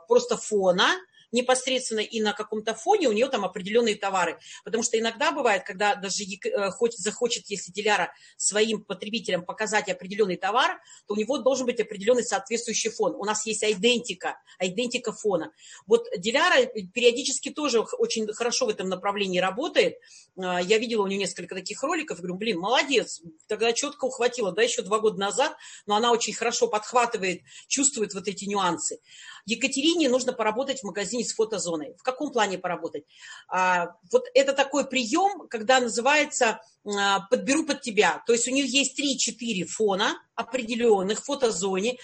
просто 0.08 0.36
фона, 0.36 0.88
непосредственно 1.32 2.00
и 2.00 2.20
на 2.20 2.32
каком-то 2.32 2.74
фоне 2.74 3.08
у 3.08 3.12
нее 3.12 3.28
там 3.28 3.44
определенные 3.44 3.96
товары. 3.96 4.38
Потому 4.64 4.82
что 4.82 4.98
иногда 4.98 5.32
бывает, 5.32 5.64
когда 5.64 5.94
даже 5.94 6.24
э, 6.24 6.70
захочет, 6.96 7.44
если 7.48 7.72
диляра 7.72 8.12
своим 8.36 8.84
потребителям 8.84 9.44
показать 9.44 9.88
определенный 9.88 10.36
товар, 10.36 10.80
то 11.06 11.14
у 11.14 11.16
него 11.16 11.38
должен 11.38 11.66
быть 11.66 11.80
определенный 11.80 12.24
соответствующий 12.24 12.90
фон. 12.90 13.14
У 13.14 13.24
нас 13.24 13.46
есть 13.46 13.64
идентика, 13.64 14.38
идентика 14.60 15.12
фона. 15.12 15.52
Вот 15.86 16.06
диляра 16.16 16.66
периодически 16.66 17.50
тоже 17.50 17.80
очень 17.80 18.32
хорошо 18.32 18.66
в 18.66 18.68
этом 18.68 18.88
направлении 18.88 19.38
работает. 19.38 19.96
Э, 20.36 20.58
я 20.62 20.78
видела 20.78 21.02
у 21.02 21.06
нее 21.06 21.18
несколько 21.18 21.54
таких 21.54 21.82
роликов, 21.82 22.18
говорю, 22.18 22.36
блин, 22.36 22.58
молодец, 22.58 23.22
тогда 23.48 23.72
четко 23.72 24.04
ухватила, 24.04 24.52
да, 24.52 24.62
еще 24.62 24.82
два 24.82 24.98
года 24.98 25.18
назад, 25.18 25.56
но 25.86 25.96
она 25.96 26.12
очень 26.12 26.34
хорошо 26.34 26.68
подхватывает, 26.68 27.42
чувствует 27.68 28.14
вот 28.14 28.28
эти 28.28 28.44
нюансы. 28.44 29.00
Екатерине 29.44 30.08
нужно 30.08 30.32
поработать 30.32 30.80
в 30.80 30.84
магазине 30.84 31.24
с 31.24 31.34
фотозоной. 31.34 31.94
В 31.98 32.02
каком 32.02 32.32
плане 32.32 32.58
поработать? 32.58 33.04
А, 33.48 33.96
вот 34.10 34.24
это 34.34 34.52
такой 34.52 34.86
прием, 34.86 35.48
когда 35.48 35.80
называется 35.80 36.60
а, 36.84 37.20
«подберу 37.28 37.66
под 37.66 37.80
тебя». 37.80 38.22
То 38.26 38.32
есть 38.32 38.46
у 38.48 38.50
нее 38.50 38.66
есть 38.66 38.98
3-4 38.98 39.64
фона 39.64 40.14
определенных 40.34 41.20
в 41.20 41.24
фотозоне, 41.24 41.98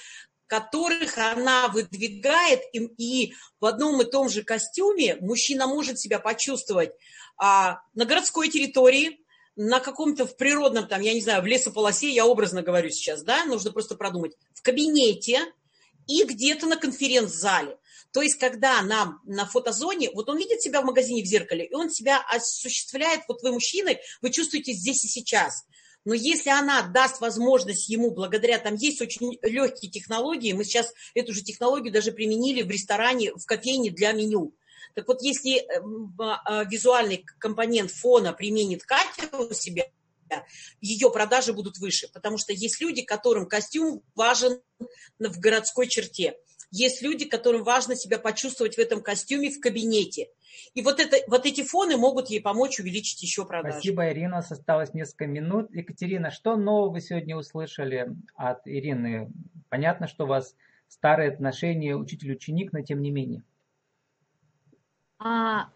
которых 0.46 1.18
она 1.18 1.68
выдвигает, 1.68 2.62
и, 2.72 2.79
и 2.96 3.35
в 3.61 3.66
одном 3.66 4.01
и 4.01 4.11
том 4.11 4.29
же 4.29 4.42
костюме 4.42 5.16
мужчина 5.20 5.66
может 5.66 6.01
себя 6.01 6.18
почувствовать 6.18 6.92
а, 7.37 7.81
на 7.94 8.05
городской 8.05 8.48
территории, 8.48 9.20
на 9.57 9.81
каком-то 9.81 10.24
в 10.24 10.37
природном, 10.37 10.87
там, 10.87 11.01
я 11.01 11.12
не 11.14 11.20
знаю, 11.20 11.42
в 11.42 11.46
лесополосе, 11.46 12.09
я 12.11 12.27
образно 12.27 12.62
говорю 12.62 12.90
сейчас, 12.90 13.22
да, 13.22 13.44
нужно 13.44 13.72
просто 13.72 13.96
продумать, 13.96 14.37
в 14.55 14.62
кабинете, 14.62 15.40
и 16.08 16.24
где-то 16.24 16.66
на 16.66 16.76
конференц-зале. 16.76 17.78
То 18.12 18.22
есть, 18.22 18.38
когда 18.38 18.82
нам 18.82 19.20
на 19.24 19.46
фотозоне, 19.46 20.10
вот 20.12 20.28
он 20.28 20.38
видит 20.38 20.62
себя 20.62 20.80
в 20.80 20.86
магазине 20.86 21.22
в 21.22 21.26
зеркале, 21.26 21.66
и 21.66 21.74
он 21.74 21.90
себя 21.90 22.20
осуществляет, 22.28 23.20
вот 23.28 23.42
вы 23.42 23.52
мужчины, 23.52 24.00
вы 24.22 24.30
чувствуете 24.30 24.72
здесь 24.72 25.04
и 25.04 25.08
сейчас. 25.08 25.64
Но 26.04 26.14
если 26.14 26.48
она 26.48 26.82
даст 26.82 27.20
возможность 27.20 27.88
ему, 27.90 28.10
благодаря, 28.10 28.58
там 28.58 28.76
есть 28.76 29.02
очень 29.02 29.38
легкие 29.42 29.90
технологии, 29.90 30.54
мы 30.54 30.64
сейчас 30.64 30.92
эту 31.14 31.34
же 31.34 31.42
технологию 31.42 31.92
даже 31.92 32.12
применили 32.12 32.62
в 32.62 32.70
ресторане, 32.70 33.32
в 33.34 33.44
кофейне 33.44 33.90
для 33.90 34.12
меню. 34.12 34.54
Так 34.94 35.06
вот, 35.06 35.20
если 35.22 35.58
а, 36.18 36.40
а, 36.44 36.64
визуальный 36.64 37.26
компонент 37.38 37.90
фона 37.90 38.32
применит 38.32 38.84
Катя 38.84 39.28
у 39.36 39.52
себя, 39.52 39.84
ее 40.80 41.10
продажи 41.10 41.52
будут 41.52 41.78
выше, 41.78 42.08
потому 42.12 42.38
что 42.38 42.52
есть 42.52 42.80
люди, 42.80 43.02
которым 43.02 43.46
костюм 43.46 44.02
важен 44.14 44.60
в 45.18 45.38
городской 45.38 45.88
черте. 45.88 46.36
Есть 46.70 47.02
люди, 47.02 47.24
которым 47.24 47.64
важно 47.64 47.96
себя 47.96 48.18
почувствовать 48.18 48.76
в 48.76 48.78
этом 48.78 49.02
костюме 49.02 49.50
в 49.50 49.60
кабинете. 49.60 50.28
И 50.74 50.82
вот, 50.82 51.00
это, 51.00 51.16
вот 51.28 51.46
эти 51.46 51.62
фоны 51.62 51.96
могут 51.96 52.28
ей 52.28 52.40
помочь 52.40 52.78
увеличить 52.78 53.22
еще 53.22 53.46
продажи. 53.46 53.74
Спасибо, 53.74 54.10
Ирина. 54.10 54.28
У 54.28 54.30
нас 54.32 54.52
осталось 54.52 54.92
несколько 54.92 55.26
минут. 55.26 55.74
Екатерина, 55.74 56.30
что 56.30 56.56
нового 56.56 56.92
вы 56.92 57.00
сегодня 57.00 57.36
услышали 57.36 58.14
от 58.34 58.66
Ирины? 58.66 59.30
Понятно, 59.70 60.08
что 60.08 60.24
у 60.24 60.28
вас 60.28 60.54
старые 60.88 61.30
отношения 61.30 61.96
учитель-ученик, 61.96 62.72
но 62.72 62.82
тем 62.82 63.00
не 63.00 63.10
менее. 63.10 63.42
А, 65.18 65.62
а, 65.62 65.70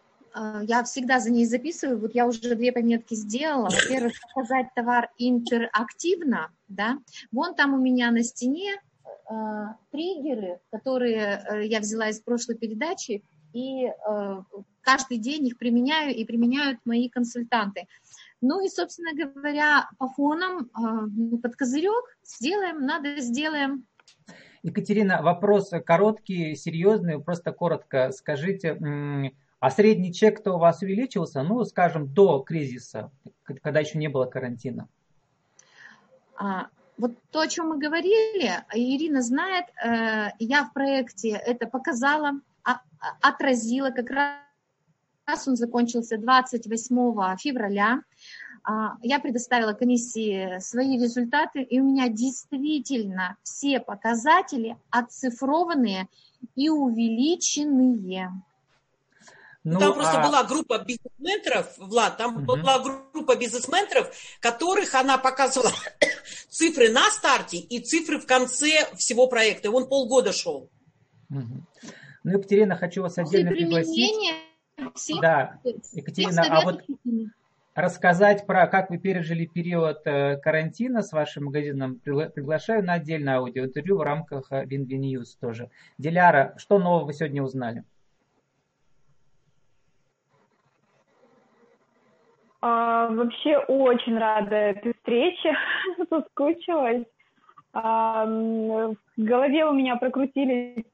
я 0.63 0.83
всегда 0.85 1.21
за 1.21 1.31
ней 1.31 1.47
записываю, 1.47 1.99
вот 1.99 2.15
я 2.15 2.27
уже 2.27 2.55
две 2.55 2.73
пометки 2.73 3.15
сделала. 3.15 3.69
Во-первых, 3.69 4.13
показать 4.35 4.69
товар 4.75 5.11
интерактивно, 5.19 6.51
да. 6.69 6.99
Вон 7.31 7.55
там 7.55 7.75
у 7.75 7.79
меня 7.79 8.11
на 8.11 8.23
стене 8.23 8.75
э, 8.75 9.35
триггеры, 9.91 10.61
которые 10.71 11.45
э, 11.49 11.67
я 11.67 11.81
взяла 11.81 12.09
из 12.09 12.21
прошлой 12.21 12.57
передачи, 12.57 13.23
и 13.53 13.87
э, 13.87 14.43
каждый 14.81 15.19
день 15.19 15.47
их 15.47 15.59
применяю 15.59 16.15
и 16.15 16.25
применяют 16.25 16.79
мои 16.85 17.09
консультанты. 17.09 17.87
Ну 18.41 18.65
и, 18.65 18.69
собственно 18.69 19.15
говоря, 19.15 19.89
по 19.99 20.09
фонам 20.09 20.71
э, 20.71 21.39
под 21.43 21.57
козырек 21.57 22.17
сделаем, 22.25 22.85
надо 22.85 23.21
сделаем. 23.21 23.87
Екатерина, 24.63 25.23
вопрос 25.23 25.71
короткий, 25.85 26.55
серьезный, 26.55 27.21
просто 27.21 27.53
коротко 27.53 28.13
скажите, 28.13 28.79
а 29.63 29.71
средний 29.71 30.13
чек-то 30.13 30.55
у 30.55 30.59
вас 30.59 30.83
увеличился, 30.83 31.45
ну, 31.45 31.65
скажем, 31.65 32.13
до 32.13 32.41
кризиса, 32.41 33.13
когда 33.63 33.79
еще 33.79 33.97
не 33.97 34.09
было 34.09 34.25
карантина? 34.25 34.89
А, 36.37 36.67
вот 36.99 37.13
то, 37.31 37.43
о 37.43 37.47
чем 37.47 37.69
мы 37.69 37.79
говорили, 37.79 38.51
Ирина 38.75 39.23
знает, 39.23 39.67
э, 39.67 40.31
я 40.41 40.65
в 40.65 40.73
проекте 40.73 41.29
это 41.29 41.69
показала, 41.69 42.41
а, 42.65 42.81
отразила, 43.21 43.91
как 43.91 44.11
раз 44.11 45.47
он 45.47 45.55
закончился 45.55 46.19
28 46.19 47.37
февраля. 47.37 48.03
А, 48.65 48.97
я 49.01 49.21
предоставила 49.21 49.75
комиссии 49.75 50.59
свои 50.59 50.99
результаты, 50.99 51.63
и 51.63 51.79
у 51.79 51.85
меня 51.85 52.09
действительно 52.09 53.37
все 53.45 53.79
показатели 53.79 54.77
оцифрованные 54.91 56.09
и 56.57 56.69
увеличенные. 56.69 58.33
Ну, 59.65 59.79
там 59.79 59.95
просто 59.95 60.21
а... 60.21 60.27
была 60.27 60.43
группа 60.43 60.79
бизнесменов, 60.79 61.79
Влад, 61.79 62.17
там 62.17 62.37
угу. 62.37 62.45
была 62.45 62.81
группа 63.13 63.37
бизнесменов, 63.37 64.13
которых 64.41 64.95
она 64.95 65.19
показывала 65.19 65.71
цифры 66.51 66.91
на 66.91 67.09
старте 67.11 67.59
и 67.59 67.79
цифры 67.79 68.19
в 68.19 68.27
конце 68.27 68.89
всего 68.97 69.29
проекта. 69.29 69.69
И 69.69 69.71
он 69.71 69.89
полгода 69.89 70.33
шел. 70.33 70.69
Угу. 71.31 71.67
Ну, 72.25 72.33
Екатерина, 72.33 72.77
хочу 72.77 73.03
вас 73.03 73.19
отдельно 73.19 73.51
пригласить. 73.51 74.15
Всех... 74.95 75.21
Да, 75.21 75.61
Екатерина, 75.93 76.43
а 76.49 76.65
вот 76.65 76.83
рассказать 77.75 78.47
про, 78.47 78.67
как 78.67 78.91
вы 78.91 78.99
пережили 78.99 79.47
период 79.47 80.01
э, 80.07 80.39
карантина 80.39 81.03
с 81.03 81.13
вашим 81.13 81.45
магазином, 81.45 82.01
приглашаю 82.01 82.85
на 82.85 82.95
отдельное 82.95 83.37
аудиоинтервью 83.37 83.97
в 83.97 84.03
рамках 84.03 84.51
Win-Win 84.51 85.05
News 85.05 85.37
тоже. 85.37 85.71
Диляра, 85.99 86.55
что 86.59 86.79
нового 86.79 87.07
вы 87.07 87.13
сегодня 87.15 87.43
узнали? 87.43 87.85
А, 92.65 93.09
вообще 93.09 93.59
очень 93.59 94.17
рада 94.17 94.55
этой 94.55 94.95
встрече, 94.95 95.53
соскучилась. 96.09 97.05
А, 97.73 98.25
в 98.25 98.97
голове 99.17 99.67
у 99.67 99.73
меня 99.73 99.97
прокрутились 99.97 100.85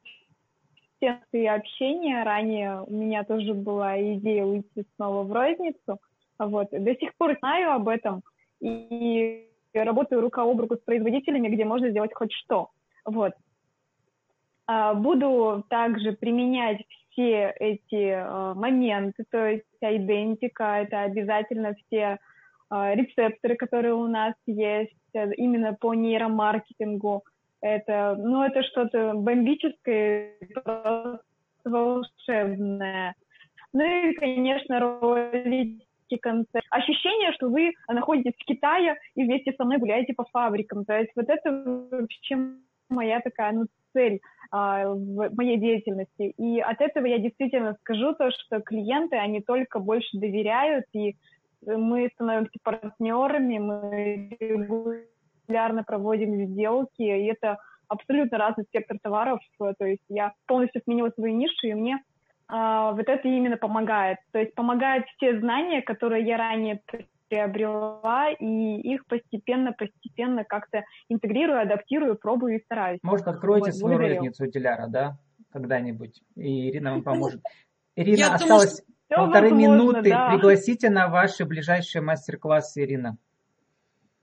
все 0.98 1.50
общения. 1.50 2.24
Ранее 2.24 2.82
у 2.86 2.92
меня 2.92 3.22
тоже 3.24 3.52
была 3.52 4.00
идея 4.14 4.44
уйти 4.44 4.86
снова 4.96 5.24
в 5.24 5.32
розницу. 5.32 5.98
Вот. 6.38 6.68
До 6.70 6.94
сих 6.94 7.14
пор 7.18 7.36
знаю 7.38 7.72
об 7.72 7.88
этом 7.88 8.22
и 8.60 9.46
работаю 9.74 10.22
рука 10.22 10.42
об 10.44 10.58
руку 10.58 10.76
с 10.76 10.80
производителями, 10.80 11.48
где 11.48 11.66
можно 11.66 11.90
сделать 11.90 12.14
хоть 12.14 12.32
что. 12.32 12.70
Вот. 13.04 13.34
А, 14.66 14.94
буду 14.94 15.64
также 15.68 16.12
применять 16.12 16.80
все 17.18 17.52
эти 17.58 18.12
э, 18.12 18.54
моменты, 18.54 19.24
то 19.30 19.44
есть 19.44 19.64
идентика, 19.80 20.82
это 20.82 21.02
обязательно 21.02 21.74
все 21.74 22.18
э, 22.70 22.94
рецепторы, 22.94 23.56
которые 23.56 23.94
у 23.94 24.06
нас 24.06 24.34
есть, 24.46 24.92
э, 25.14 25.34
именно 25.34 25.74
по 25.74 25.94
нейромаркетингу. 25.94 27.24
Это, 27.60 28.14
ну, 28.16 28.44
это 28.44 28.62
что-то 28.62 29.14
бомбическое, 29.14 30.34
волшебное. 31.64 33.16
Ну 33.72 33.82
и, 33.82 34.14
конечно, 34.14 34.78
ролики 34.78 36.16
концерт. 36.22 36.64
Ощущение, 36.70 37.32
что 37.32 37.48
вы 37.48 37.72
находитесь 37.88 38.34
в 38.38 38.44
Китае 38.44 38.96
и 39.16 39.24
вместе 39.24 39.52
со 39.58 39.64
мной 39.64 39.78
гуляете 39.78 40.14
по 40.14 40.24
фабрикам. 40.32 40.84
То 40.84 40.96
есть 40.96 41.10
вот 41.16 41.28
это 41.28 41.50
вообще 41.90 42.38
моя 42.88 43.20
такая 43.20 43.52
ну, 43.52 43.66
цель 43.98 44.20
а, 44.50 44.86
в 44.86 45.34
моей 45.34 45.58
деятельности. 45.58 46.34
И 46.38 46.60
от 46.60 46.80
этого 46.80 47.06
я 47.06 47.18
действительно 47.18 47.76
скажу 47.80 48.14
то, 48.14 48.30
что 48.30 48.60
клиенты, 48.60 49.16
они 49.16 49.40
только 49.40 49.80
больше 49.80 50.16
доверяют, 50.16 50.84
и 50.92 51.16
мы 51.66 52.08
становимся 52.14 52.58
партнерами, 52.62 53.58
мы 53.58 54.36
регулярно 54.38 55.82
проводим 55.82 56.46
сделки, 56.46 57.02
и 57.02 57.26
это 57.26 57.58
абсолютно 57.88 58.38
разный 58.38 58.64
спектр 58.64 58.96
товаров. 59.02 59.40
То 59.58 59.84
есть 59.84 60.04
я 60.08 60.32
полностью 60.46 60.80
сменила 60.84 61.10
свою 61.10 61.34
нишу, 61.34 61.66
и 61.66 61.74
мне 61.74 61.98
а, 62.46 62.92
вот 62.92 63.08
это 63.08 63.26
именно 63.26 63.56
помогает. 63.56 64.18
То 64.32 64.38
есть 64.38 64.54
помогает 64.54 65.04
те 65.18 65.38
знания, 65.40 65.82
которые 65.82 66.24
я 66.24 66.36
ранее 66.36 66.80
приобрела, 67.28 68.30
и 68.30 68.80
их 68.80 69.06
постепенно-постепенно 69.06 70.44
как-то 70.44 70.84
интегрирую, 71.08 71.60
адаптирую, 71.60 72.16
пробую 72.16 72.56
и 72.56 72.64
стараюсь. 72.64 73.00
Может, 73.02 73.28
откроете 73.28 73.70
вот, 73.70 73.74
свою 73.74 73.96
благодарю. 73.96 74.16
розницу 74.16 74.46
Диляра, 74.46 74.86
да, 74.88 75.18
когда-нибудь, 75.52 76.22
и 76.36 76.70
Ирина 76.70 76.92
вам 76.92 77.02
поможет. 77.04 77.42
Ирина, 77.96 78.16
я 78.16 78.34
осталось 78.34 78.82
думаю, 79.08 79.32
полторы 79.32 79.50
возможно, 79.50 79.72
минуты. 79.72 80.10
Да. 80.10 80.30
Пригласите 80.30 80.90
на 80.90 81.08
ваши 81.08 81.44
ближайшие 81.44 82.02
мастер-классы, 82.02 82.82
Ирина. 82.82 83.18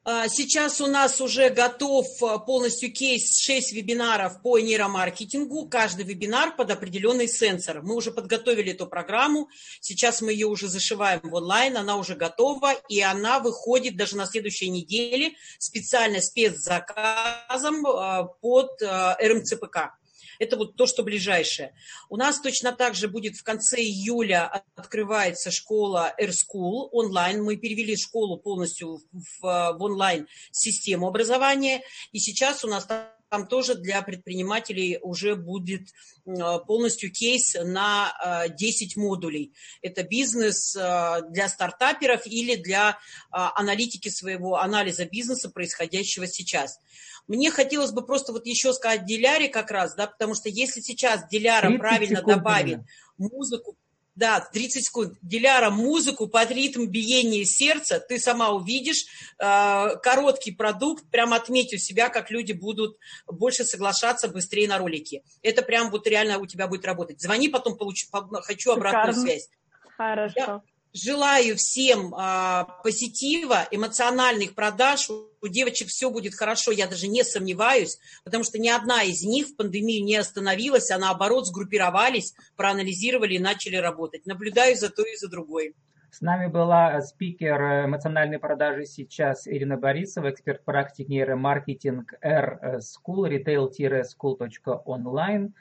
А, 0.08 0.28
сейчас 0.28 0.82
у 0.82 0.86
нас 0.86 1.20
уже 1.20 1.50
готов 1.50 2.06
а, 2.22 2.38
полностью 2.38 2.94
кейс 2.94 3.40
6 3.40 3.74
вебинаров 3.74 4.40
по 4.44 4.60
нейромаркетингу. 4.60 5.68
Каждый 5.68 6.06
вебинар 6.06 6.56
под 6.56 6.70
определенный 6.70 7.28
сенсор. 7.28 7.82
Мы 7.82 7.96
уже 7.96 8.12
подготовили 8.12 8.74
эту 8.74 8.86
программу. 8.86 9.50
Сейчас 9.82 10.22
мы 10.22 10.32
ее 10.32 10.46
уже 10.46 10.68
зашиваем 10.68 11.22
в 11.24 11.34
онлайн. 11.34 11.76
Она 11.76 11.98
уже 11.98 12.14
готова. 12.14 12.74
И 12.88 13.02
она 13.02 13.40
выходит 13.40 13.98
даже 13.98 14.16
на 14.16 14.28
следующей 14.28 14.70
неделе 14.70 15.34
специально 15.58 16.22
спецзаказом 16.22 17.88
а, 17.88 18.26
под 18.26 18.80
РМЦПК. 18.84 19.96
Это 20.40 20.58
вот 20.58 20.76
то, 20.76 20.86
что 20.86 21.04
ближайшее. 21.04 21.74
У 22.10 22.18
нас 22.18 22.42
точно 22.42 22.72
так 22.72 22.96
же 22.96 23.08
будет 23.08 23.36
в 23.36 23.44
конце 23.44 23.78
июля 23.78 24.64
открывается 24.76 25.52
школа 25.52 26.14
AirSchool 26.20 26.90
онлайн. 26.92 27.44
Мы 27.44 27.58
перевели 27.58 27.96
школу 27.96 28.38
полностью 28.38 29.02
в, 29.12 29.42
в 29.42 29.84
онлайн-систему 29.84 31.08
образования. 31.08 31.82
И 32.12 32.20
сейчас 32.20 32.64
у 32.64 32.68
нас 32.68 32.88
там 33.36 33.48
тоже 33.48 33.76
для 33.76 34.02
предпринимателей 34.02 34.98
уже 35.02 35.36
будет 35.36 35.90
полностью 36.24 37.12
кейс 37.12 37.54
на 37.62 38.48
10 38.48 38.96
модулей. 38.96 39.52
Это 39.82 40.04
бизнес 40.04 40.74
э, 40.74 41.22
для 41.32 41.50
стартаперов 41.50 42.26
или 42.26 42.56
для 42.56 42.92
э, 42.92 42.94
аналитики 43.32 44.08
своего 44.08 44.56
анализа 44.62 45.04
бизнеса, 45.04 45.50
происходящего 45.50 46.28
сейчас. 46.28 46.80
Мне 47.28 47.52
хотелось 47.52 47.92
бы 47.92 48.06
просто 48.06 48.32
вот 48.32 48.46
еще 48.46 48.72
сказать 48.72 49.06
Диляре 49.06 49.50
как 49.50 49.70
раз, 49.70 49.96
да, 49.96 50.08
потому 50.08 50.34
что 50.34 50.48
если 50.48 50.80
сейчас 50.80 51.28
Диляра 51.28 51.78
правильно 51.78 52.22
добавит 52.22 52.80
музыку, 53.18 53.76
да, 54.16 54.40
30 54.40 54.86
секунд. 54.86 55.18
Диляра, 55.22 55.70
музыку 55.70 56.28
под 56.28 56.50
ритм 56.52 56.88
биения 56.88 57.46
сердца, 57.46 58.00
ты 58.00 58.18
сама 58.18 58.52
увидишь 58.52 59.06
э, 59.38 59.96
короткий 60.02 60.52
продукт, 60.52 61.06
прям 61.12 61.34
отметь 61.34 61.74
у 61.74 61.78
себя, 61.78 62.10
как 62.10 62.32
люди 62.32 62.54
будут 62.54 62.98
больше 63.28 63.66
соглашаться 63.66 64.28
быстрее 64.28 64.68
на 64.68 64.78
ролики. 64.78 65.24
Это 65.42 65.62
прям 65.62 65.92
вот 65.92 66.08
реально 66.08 66.40
у 66.40 66.46
тебя 66.46 66.68
будет 66.68 66.86
работать. 66.86 67.22
Звони, 67.22 67.50
потом 67.50 67.78
получу, 67.78 68.08
хочу 68.44 68.72
обратную 68.72 69.14
Шикарно. 69.14 69.22
связь. 69.22 69.50
Хорошо. 69.98 70.34
Я, 70.36 70.62
Желаю 70.98 71.58
всем 71.58 72.16
а, 72.16 72.64
позитива, 72.82 73.68
эмоциональных 73.70 74.56
продаж. 74.56 75.10
У 75.10 75.48
девочек 75.50 75.90
все 75.90 76.10
будет 76.10 76.36
хорошо, 76.36 76.72
я 76.72 76.88
даже 76.88 77.10
не 77.10 77.26
сомневаюсь, 77.26 78.00
потому 78.24 78.46
что 78.46 78.60
ни 78.60 78.70
одна 78.70 79.04
из 79.04 79.22
них 79.24 79.48
в 79.48 79.58
пандемию 79.58 80.06
не 80.06 80.16
остановилась, 80.16 80.90
а 80.92 80.98
наоборот 80.98 81.48
сгруппировались, 81.48 82.34
проанализировали 82.56 83.34
и 83.34 83.40
начали 83.40 83.76
работать. 83.76 84.26
Наблюдаю 84.26 84.78
за 84.78 84.90
той 84.90 85.16
и 85.16 85.18
за 85.18 85.28
другой. 85.28 85.76
С 86.12 86.22
нами 86.22 86.48
была 86.48 87.02
спикер 87.02 87.88
эмоциональной 87.88 88.40
продажи 88.40 88.86
сейчас 88.86 89.50
Ирина 89.50 89.76
Борисова, 89.76 90.32
эксперт 90.32 90.64
практик 90.64 91.10
нейромаркетинг 91.10 92.14
R 92.22 92.80
School, 92.80 93.28
retail-school.online. 93.28 95.54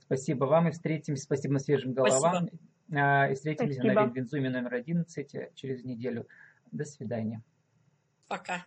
Спасибо 0.00 0.46
вам 0.46 0.66
и 0.66 0.72
встретимся. 0.72 1.22
Спасибо 1.22 1.52
на 1.52 1.60
свежим 1.60 1.92
головам. 1.92 2.48
Спасибо. 2.48 2.58
А, 2.92 3.28
и 3.28 3.34
встретимся 3.34 3.80
Спасибо. 3.80 4.06
на 4.06 4.12
Винзуме 4.12 4.50
номер 4.50 4.74
11 4.74 5.54
через 5.54 5.84
неделю. 5.84 6.26
До 6.72 6.84
свидания. 6.84 7.42
Пока. 8.28 8.64